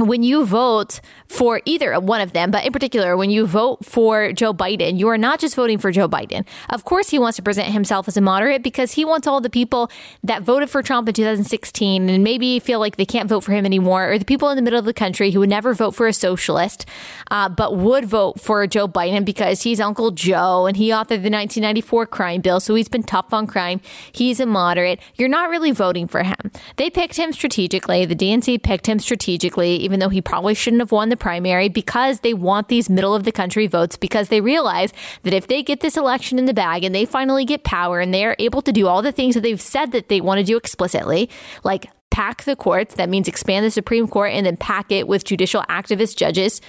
[0.08, 4.32] when you vote for either one of them, but in particular, when you vote for
[4.32, 6.44] Joe Biden, you are not just voting for Joe Biden.
[6.68, 9.50] Of course, he wants to present himself as a moderate because he wants all the
[9.50, 9.90] people
[10.24, 13.64] that voted for Trump in 2016 and maybe feel like they can't vote for him
[13.64, 16.06] anymore, or the people in the middle of the country who would never vote for
[16.06, 16.86] a socialist,
[17.30, 21.30] uh, but would vote for Joe Biden because he's Uncle Joe and he authored the
[21.30, 23.80] 1994 crime bill, so he's been tough on crime.
[24.12, 25.00] He's a moderate.
[25.16, 26.50] You're not really voting for him.
[26.76, 28.04] They picked him strategically.
[28.04, 32.20] The DNC picked him strategically even though he probably shouldn't have won the primary, because
[32.20, 34.92] they want these middle of the country votes, because they realize
[35.24, 38.14] that if they get this election in the bag and they finally get power and
[38.14, 40.44] they are able to do all the things that they've said that they want to
[40.44, 41.28] do explicitly,
[41.64, 42.94] like pack the courts.
[42.94, 46.60] That means expand the Supreme Court and then pack it with judicial activist judges.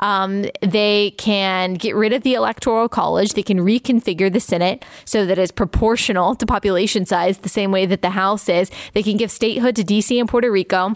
[0.00, 3.32] Um, they can get rid of the Electoral College.
[3.32, 7.86] They can reconfigure the Senate so that it's proportional to population size, the same way
[7.86, 8.70] that the House is.
[8.92, 10.94] They can give statehood to DC and Puerto Rico.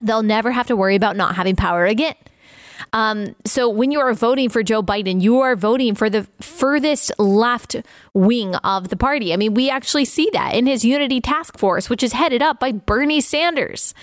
[0.00, 2.14] They'll never have to worry about not having power again.
[2.92, 7.12] Um, so when you are voting for Joe Biden, you are voting for the furthest
[7.18, 7.76] left
[8.14, 9.32] wing of the party.
[9.32, 12.60] I mean, we actually see that in his unity task force, which is headed up
[12.60, 13.94] by Bernie Sanders.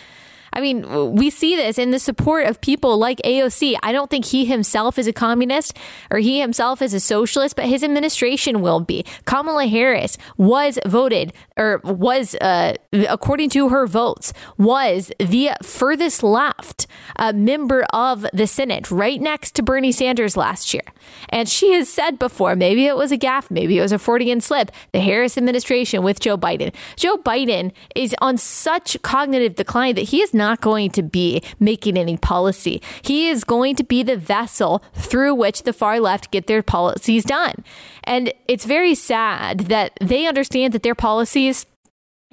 [0.56, 3.76] I mean, we see this in the support of people like AOC.
[3.84, 5.78] I don't think he himself is a communist
[6.10, 9.06] or he himself is a socialist, but his administration will be.
[9.26, 16.88] Kamala Harris was voted or was, uh, according to her votes, was the furthest left
[17.18, 20.84] uh, member of the Senate, right next to Bernie Sanders last year.
[21.30, 24.39] And she has said before, maybe it was a gaffe, maybe it was a Freudian
[24.39, 26.74] slip, the Harris administration with Joe Biden.
[26.95, 31.41] Joe Biden is on such cognitive decline that he is not not going to be
[31.60, 32.82] making any policy.
[33.02, 37.24] He is going to be the vessel through which the far left get their policies
[37.24, 37.56] done.
[38.04, 41.66] And it's very sad that they understand that their policies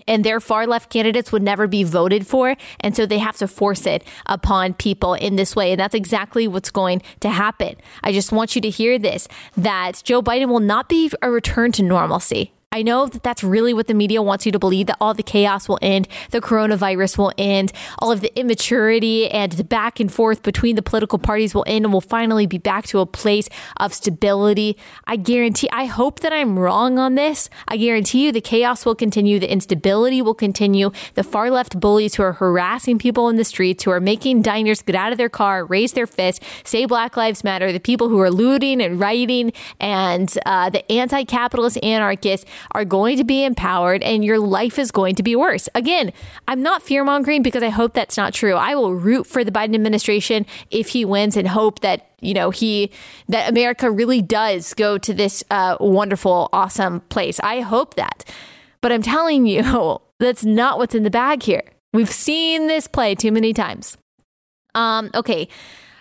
[0.06, 2.56] and their far left candidates would never be voted for.
[2.80, 5.72] And so they have to force it upon people in this way.
[5.72, 7.76] And that's exactly what's going to happen.
[8.02, 11.72] I just want you to hear this that Joe Biden will not be a return
[11.72, 12.52] to normalcy.
[12.72, 15.22] I know that that's really what the media wants you to believe that all the
[15.22, 20.10] chaos will end, the coronavirus will end, all of the immaturity and the back and
[20.10, 23.50] forth between the political parties will end, and we'll finally be back to a place
[23.76, 24.78] of stability.
[25.06, 27.50] I guarantee, I hope that I'm wrong on this.
[27.68, 32.14] I guarantee you the chaos will continue, the instability will continue, the far left bullies
[32.14, 35.28] who are harassing people in the streets, who are making diners get out of their
[35.28, 39.52] car, raise their fist, say Black Lives Matter, the people who are looting and rioting,
[39.78, 44.90] and uh, the anti capitalist anarchists are going to be empowered and your life is
[44.90, 45.68] going to be worse.
[45.74, 46.12] Again,
[46.48, 48.54] I'm not fear mongering because I hope that's not true.
[48.54, 52.50] I will root for the Biden administration if he wins and hope that you know
[52.50, 52.90] he
[53.28, 57.40] that America really does go to this uh, wonderful, awesome place.
[57.40, 58.24] I hope that,
[58.80, 61.64] but I'm telling you, that's not what's in the bag here.
[61.92, 63.98] We've seen this play too many times.
[64.74, 65.48] Um, okay,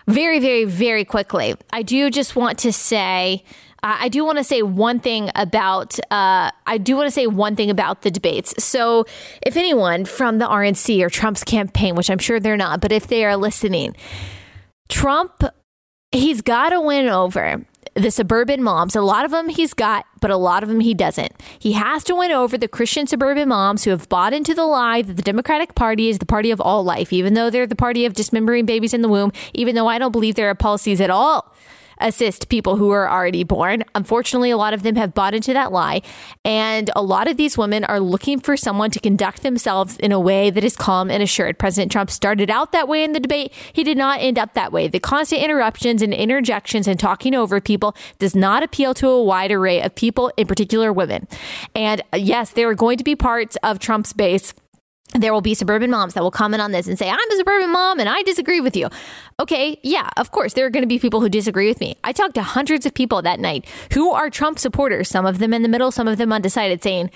[0.06, 3.44] very, very, very quickly, I do just want to say
[3.82, 7.56] I do want to say one thing about uh, I do want to say one
[7.56, 8.54] thing about the debates.
[8.62, 9.06] So,
[9.44, 13.08] if anyone from the RNC or Trump's campaign, which I'm sure they're not, but if
[13.08, 13.96] they are listening,
[14.88, 15.42] Trump,
[16.12, 17.64] he's got to win over
[17.94, 18.94] the suburban moms.
[18.94, 21.32] A lot of them he's got, but a lot of them he doesn't.
[21.58, 25.02] He has to win over the Christian suburban moms who have bought into the lie
[25.02, 28.06] that the Democratic Party is the party of all life, even though they're the party
[28.06, 31.10] of dismembering babies in the womb, even though I don't believe there are policies at
[31.10, 31.52] all
[32.02, 33.84] assist people who are already born.
[33.94, 36.02] Unfortunately, a lot of them have bought into that lie.
[36.44, 40.20] And a lot of these women are looking for someone to conduct themselves in a
[40.20, 41.58] way that is calm and assured.
[41.58, 43.52] President Trump started out that way in the debate.
[43.72, 44.88] He did not end up that way.
[44.88, 49.52] The constant interruptions and interjections and talking over people does not appeal to a wide
[49.52, 51.28] array of people, in particular women.
[51.74, 54.54] And yes, there are going to be parts of Trump's base
[55.14, 57.70] there will be suburban moms that will comment on this and say, I'm a suburban
[57.70, 58.88] mom and I disagree with you.
[59.38, 61.96] Okay, yeah, of course, there are going to be people who disagree with me.
[62.04, 65.52] I talked to hundreds of people that night who are Trump supporters, some of them
[65.52, 67.10] in the middle, some of them undecided, saying,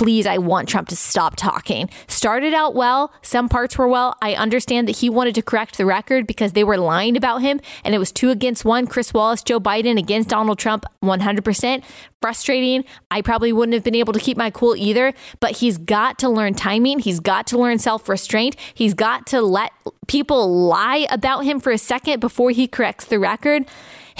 [0.00, 1.90] please, I want Trump to stop talking.
[2.06, 3.12] Started out well.
[3.20, 4.16] Some parts were well.
[4.22, 7.60] I understand that he wanted to correct the record because they were lying about him
[7.84, 8.86] and it was two against one.
[8.86, 11.84] Chris Wallace, Joe Biden against Donald Trump, 100%.
[12.22, 12.86] Frustrating.
[13.10, 16.30] I probably wouldn't have been able to keep my cool either, but he's got to
[16.30, 17.00] learn timing.
[17.00, 18.56] He's got to learn self restraint.
[18.72, 19.72] He's got to let
[20.06, 23.66] people lie about him for a second before he corrects the record.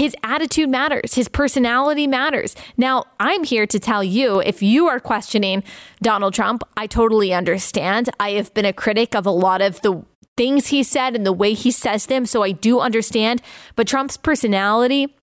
[0.01, 2.57] His attitude matters, his personality matters.
[2.78, 5.62] Now, I'm here to tell you if you are questioning
[6.01, 8.09] Donald Trump, I totally understand.
[8.18, 10.03] I have been a critic of a lot of the
[10.38, 13.42] things he said and the way he says them, so I do understand.
[13.76, 15.14] But Trump's personality,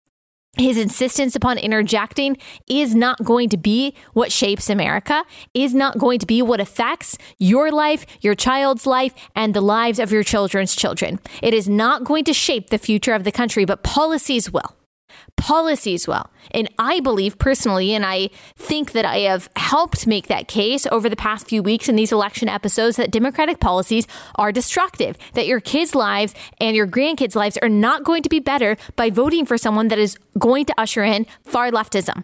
[0.57, 2.37] his insistence upon interjecting
[2.67, 7.17] is not going to be what shapes America, is not going to be what affects
[7.37, 11.19] your life, your child's life, and the lives of your children's children.
[11.41, 14.76] It is not going to shape the future of the country, but policies will
[15.35, 16.31] policies well.
[16.51, 21.09] And I believe personally, and I think that I have helped make that case over
[21.09, 25.59] the past few weeks in these election episodes, that Democratic policies are destructive, that your
[25.59, 29.57] kids' lives and your grandkids' lives are not going to be better by voting for
[29.57, 32.23] someone that is going to usher in far leftism.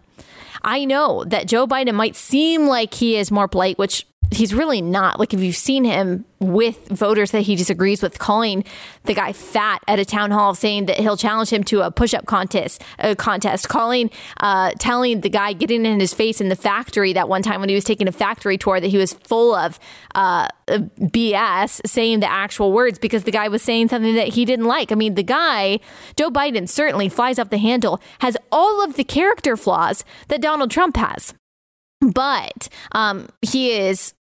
[0.63, 4.82] I know that Joe Biden might seem like he is more polite, which he's really
[4.82, 5.19] not.
[5.19, 8.63] Like, if you've seen him with voters that he disagrees with, calling
[9.03, 12.26] the guy fat at a town hall, saying that he'll challenge him to a push-up
[12.26, 14.09] contest, a contest, calling,
[14.41, 17.69] uh, telling the guy getting in his face in the factory that one time when
[17.69, 19.80] he was taking a factory tour that he was full of
[20.15, 24.65] uh, BS, saying the actual words because the guy was saying something that he didn't
[24.65, 24.91] like.
[24.91, 25.80] I mean, the guy,
[26.17, 30.71] Joe Biden, certainly flies off the handle, has all of the character flaws that Donald
[30.71, 31.34] Trump has
[32.11, 34.13] but um, he is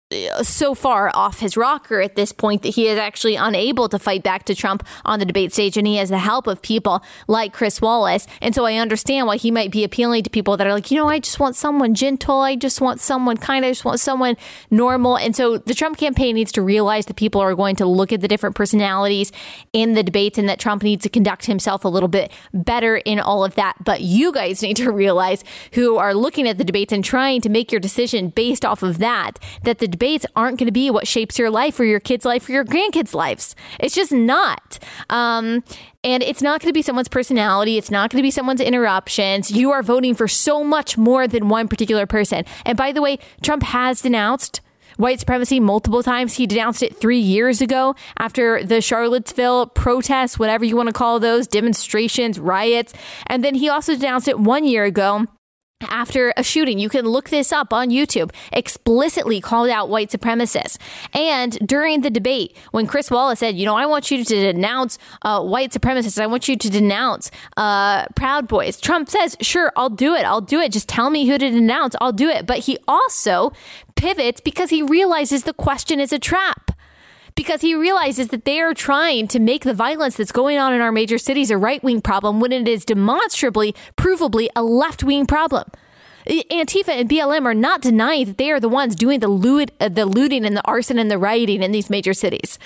[0.42, 4.24] so far off his rocker at this point that he is actually unable to fight
[4.24, 5.76] back to Trump on the debate stage.
[5.76, 8.26] And he has the help of people like Chris Wallace.
[8.42, 10.96] And so I understand why he might be appealing to people that are like, you
[10.96, 12.40] know, I just want someone gentle.
[12.40, 13.64] I just want someone kind.
[13.64, 14.36] I just want someone
[14.68, 15.16] normal.
[15.16, 18.20] And so the Trump campaign needs to realize that people are going to look at
[18.20, 19.30] the different personalities
[19.72, 23.20] in the debates and that Trump needs to conduct himself a little bit better in
[23.20, 23.76] all of that.
[23.84, 25.44] But you guys need to realize
[25.74, 28.98] who are looking at the debates and trying to make your decision based off of
[28.98, 32.24] that, that the debates aren't going to be what shapes your life or your kids'
[32.24, 33.54] life or your grandkids' lives.
[33.78, 34.78] It's just not.
[35.10, 35.62] Um,
[36.02, 37.76] and it's not going to be someone's personality.
[37.76, 39.50] It's not going to be someone's interruptions.
[39.50, 42.46] You are voting for so much more than one particular person.
[42.64, 44.62] And by the way, Trump has denounced
[44.96, 46.34] white supremacy multiple times.
[46.34, 51.20] He denounced it three years ago after the Charlottesville protests, whatever you want to call
[51.20, 52.94] those, demonstrations, riots.
[53.26, 55.26] And then he also denounced it one year ago
[55.82, 56.78] after a shooting.
[56.78, 60.78] You can look this up on YouTube, explicitly called out white supremacists.
[61.14, 64.98] And during the debate, when Chris Wallace said, you know, I want you to denounce
[65.22, 69.90] uh, white supremacists, I want you to denounce uh, Proud Boys, Trump says, sure, I'll
[69.90, 70.24] do it.
[70.24, 70.72] I'll do it.
[70.72, 71.94] Just tell me who to denounce.
[72.00, 72.46] I'll do it.
[72.46, 73.52] But he also
[73.94, 76.72] pivots because he realizes the question is a trap
[77.34, 80.80] because he realizes that they are trying to make the violence that's going on in
[80.80, 85.26] our major cities a right wing problem when it is demonstrably, provably a left wing
[85.26, 85.64] problem.
[86.26, 89.88] Antifa and BLM are not denying that they are the ones doing the, loot, uh,
[89.88, 92.58] the looting and the arson and the rioting in these major cities.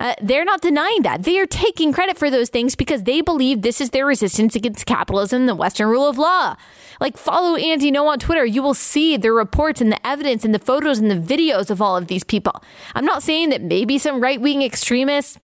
[0.00, 1.22] Uh, they're not denying that.
[1.22, 4.86] They are taking credit for those things because they believe this is their resistance against
[4.86, 6.56] capitalism and the Western rule of law.
[7.00, 8.44] Like, follow Andy Ngo on Twitter.
[8.44, 11.82] You will see the reports and the evidence and the photos and the videos of
[11.82, 12.62] all of these people.
[12.94, 15.38] I'm not saying that maybe some right wing extremists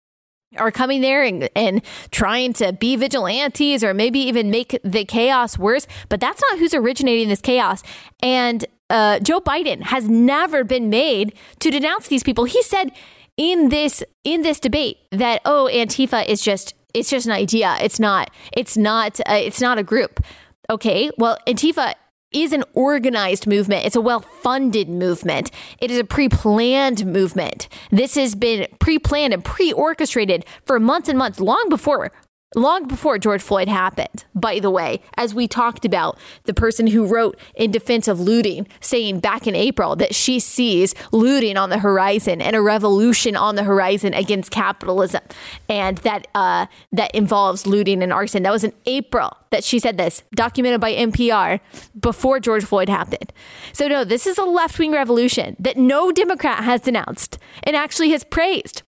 [0.57, 5.59] are coming there and, and trying to be vigilantes or maybe even make the chaos
[5.59, 5.87] worse.
[6.09, 7.83] But that's not who's originating this chaos.
[8.23, 12.45] And uh, Joe Biden has never been made to denounce these people.
[12.45, 12.93] He said
[13.39, 17.77] in this in this debate that oh Antifa is just it's just an idea.
[17.81, 18.31] It's not.
[18.53, 19.21] It's not.
[19.21, 20.21] Uh, it's not a group.
[20.69, 21.11] Okay.
[21.17, 21.95] Well, Antifa
[22.33, 23.87] is an organized movement.
[23.87, 25.51] It's a well funded movement.
[25.81, 27.69] It is a pre planned movement.
[27.91, 32.13] This has been pre planned and pre orchestrated for months and months, long before
[32.55, 37.07] long before George Floyd happened, by the way, as we talked about, the person who
[37.07, 41.79] wrote in defense of looting, saying back in April that she sees looting on the
[41.79, 45.23] horizon and a revolution on the horizon against capitalism,
[45.69, 48.43] and that uh, that involves looting and arson.
[48.43, 51.61] That was in April that she said this, documented by NPR
[51.99, 53.33] before George Floyd happened.
[53.73, 58.11] So no, this is a left wing revolution that no Democrat has denounced and actually
[58.11, 58.83] has praised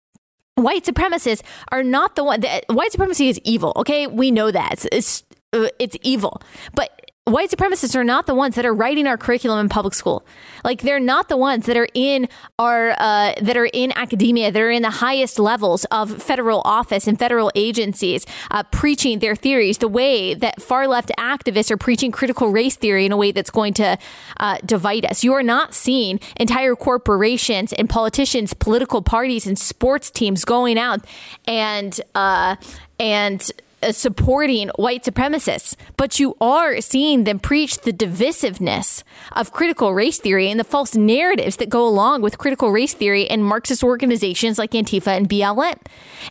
[0.63, 1.43] white supremacists
[1.73, 3.73] are not the one that white supremacy is evil.
[3.77, 6.41] Okay, we know that it's, it's, uh, it's evil,
[6.75, 6.98] but
[7.31, 10.25] white supremacists are not the ones that are writing our curriculum in public school.
[10.65, 14.61] Like they're not the ones that are in our uh, that are in academia, that
[14.61, 19.79] are in the highest levels of federal office and federal agencies, uh, preaching their theories
[19.79, 23.51] the way that far left activists are preaching critical race theory in a way that's
[23.51, 23.99] going to
[24.39, 25.25] uh, divide us.
[25.25, 31.05] You are not seeing entire corporations and politicians, political parties, and sports teams going out
[31.47, 32.57] and uh,
[32.99, 33.51] and
[33.81, 39.05] Uh, supporting white supremacists, but you are seeing them preach the divisiveness
[39.37, 43.31] of critical race theory and the false narratives that go along with critical race theory
[43.31, 45.79] and Marxist organizations like Antifa and BLM.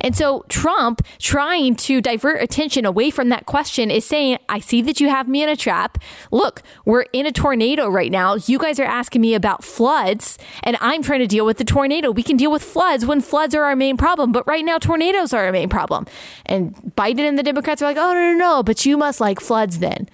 [0.02, 4.82] And so Trump trying to divert attention away from that question is saying, I see
[4.82, 6.00] that you have me in a trap.
[6.32, 8.36] Look, we're in a tornado right now.
[8.36, 12.12] You guys are asking me about floods, and I'm trying to deal with the tornado.
[12.12, 15.32] We can deal with floods when floods are our main problem, but right now tornadoes
[15.32, 16.08] are our main problem.
[16.46, 19.40] And Biden and the Democrats are like, oh, no, no, no, but you must like
[19.40, 20.10] floods then.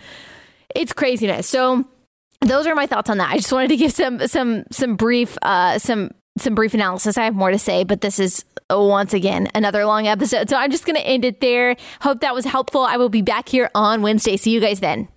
[0.75, 1.47] It's craziness.
[1.47, 1.85] So,
[2.41, 3.31] those are my thoughts on that.
[3.31, 7.17] I just wanted to give some some some brief uh, some some brief analysis.
[7.17, 10.49] I have more to say, but this is once again another long episode.
[10.49, 11.75] So I'm just going to end it there.
[12.01, 12.81] Hope that was helpful.
[12.81, 14.37] I will be back here on Wednesday.
[14.37, 15.07] See you guys then.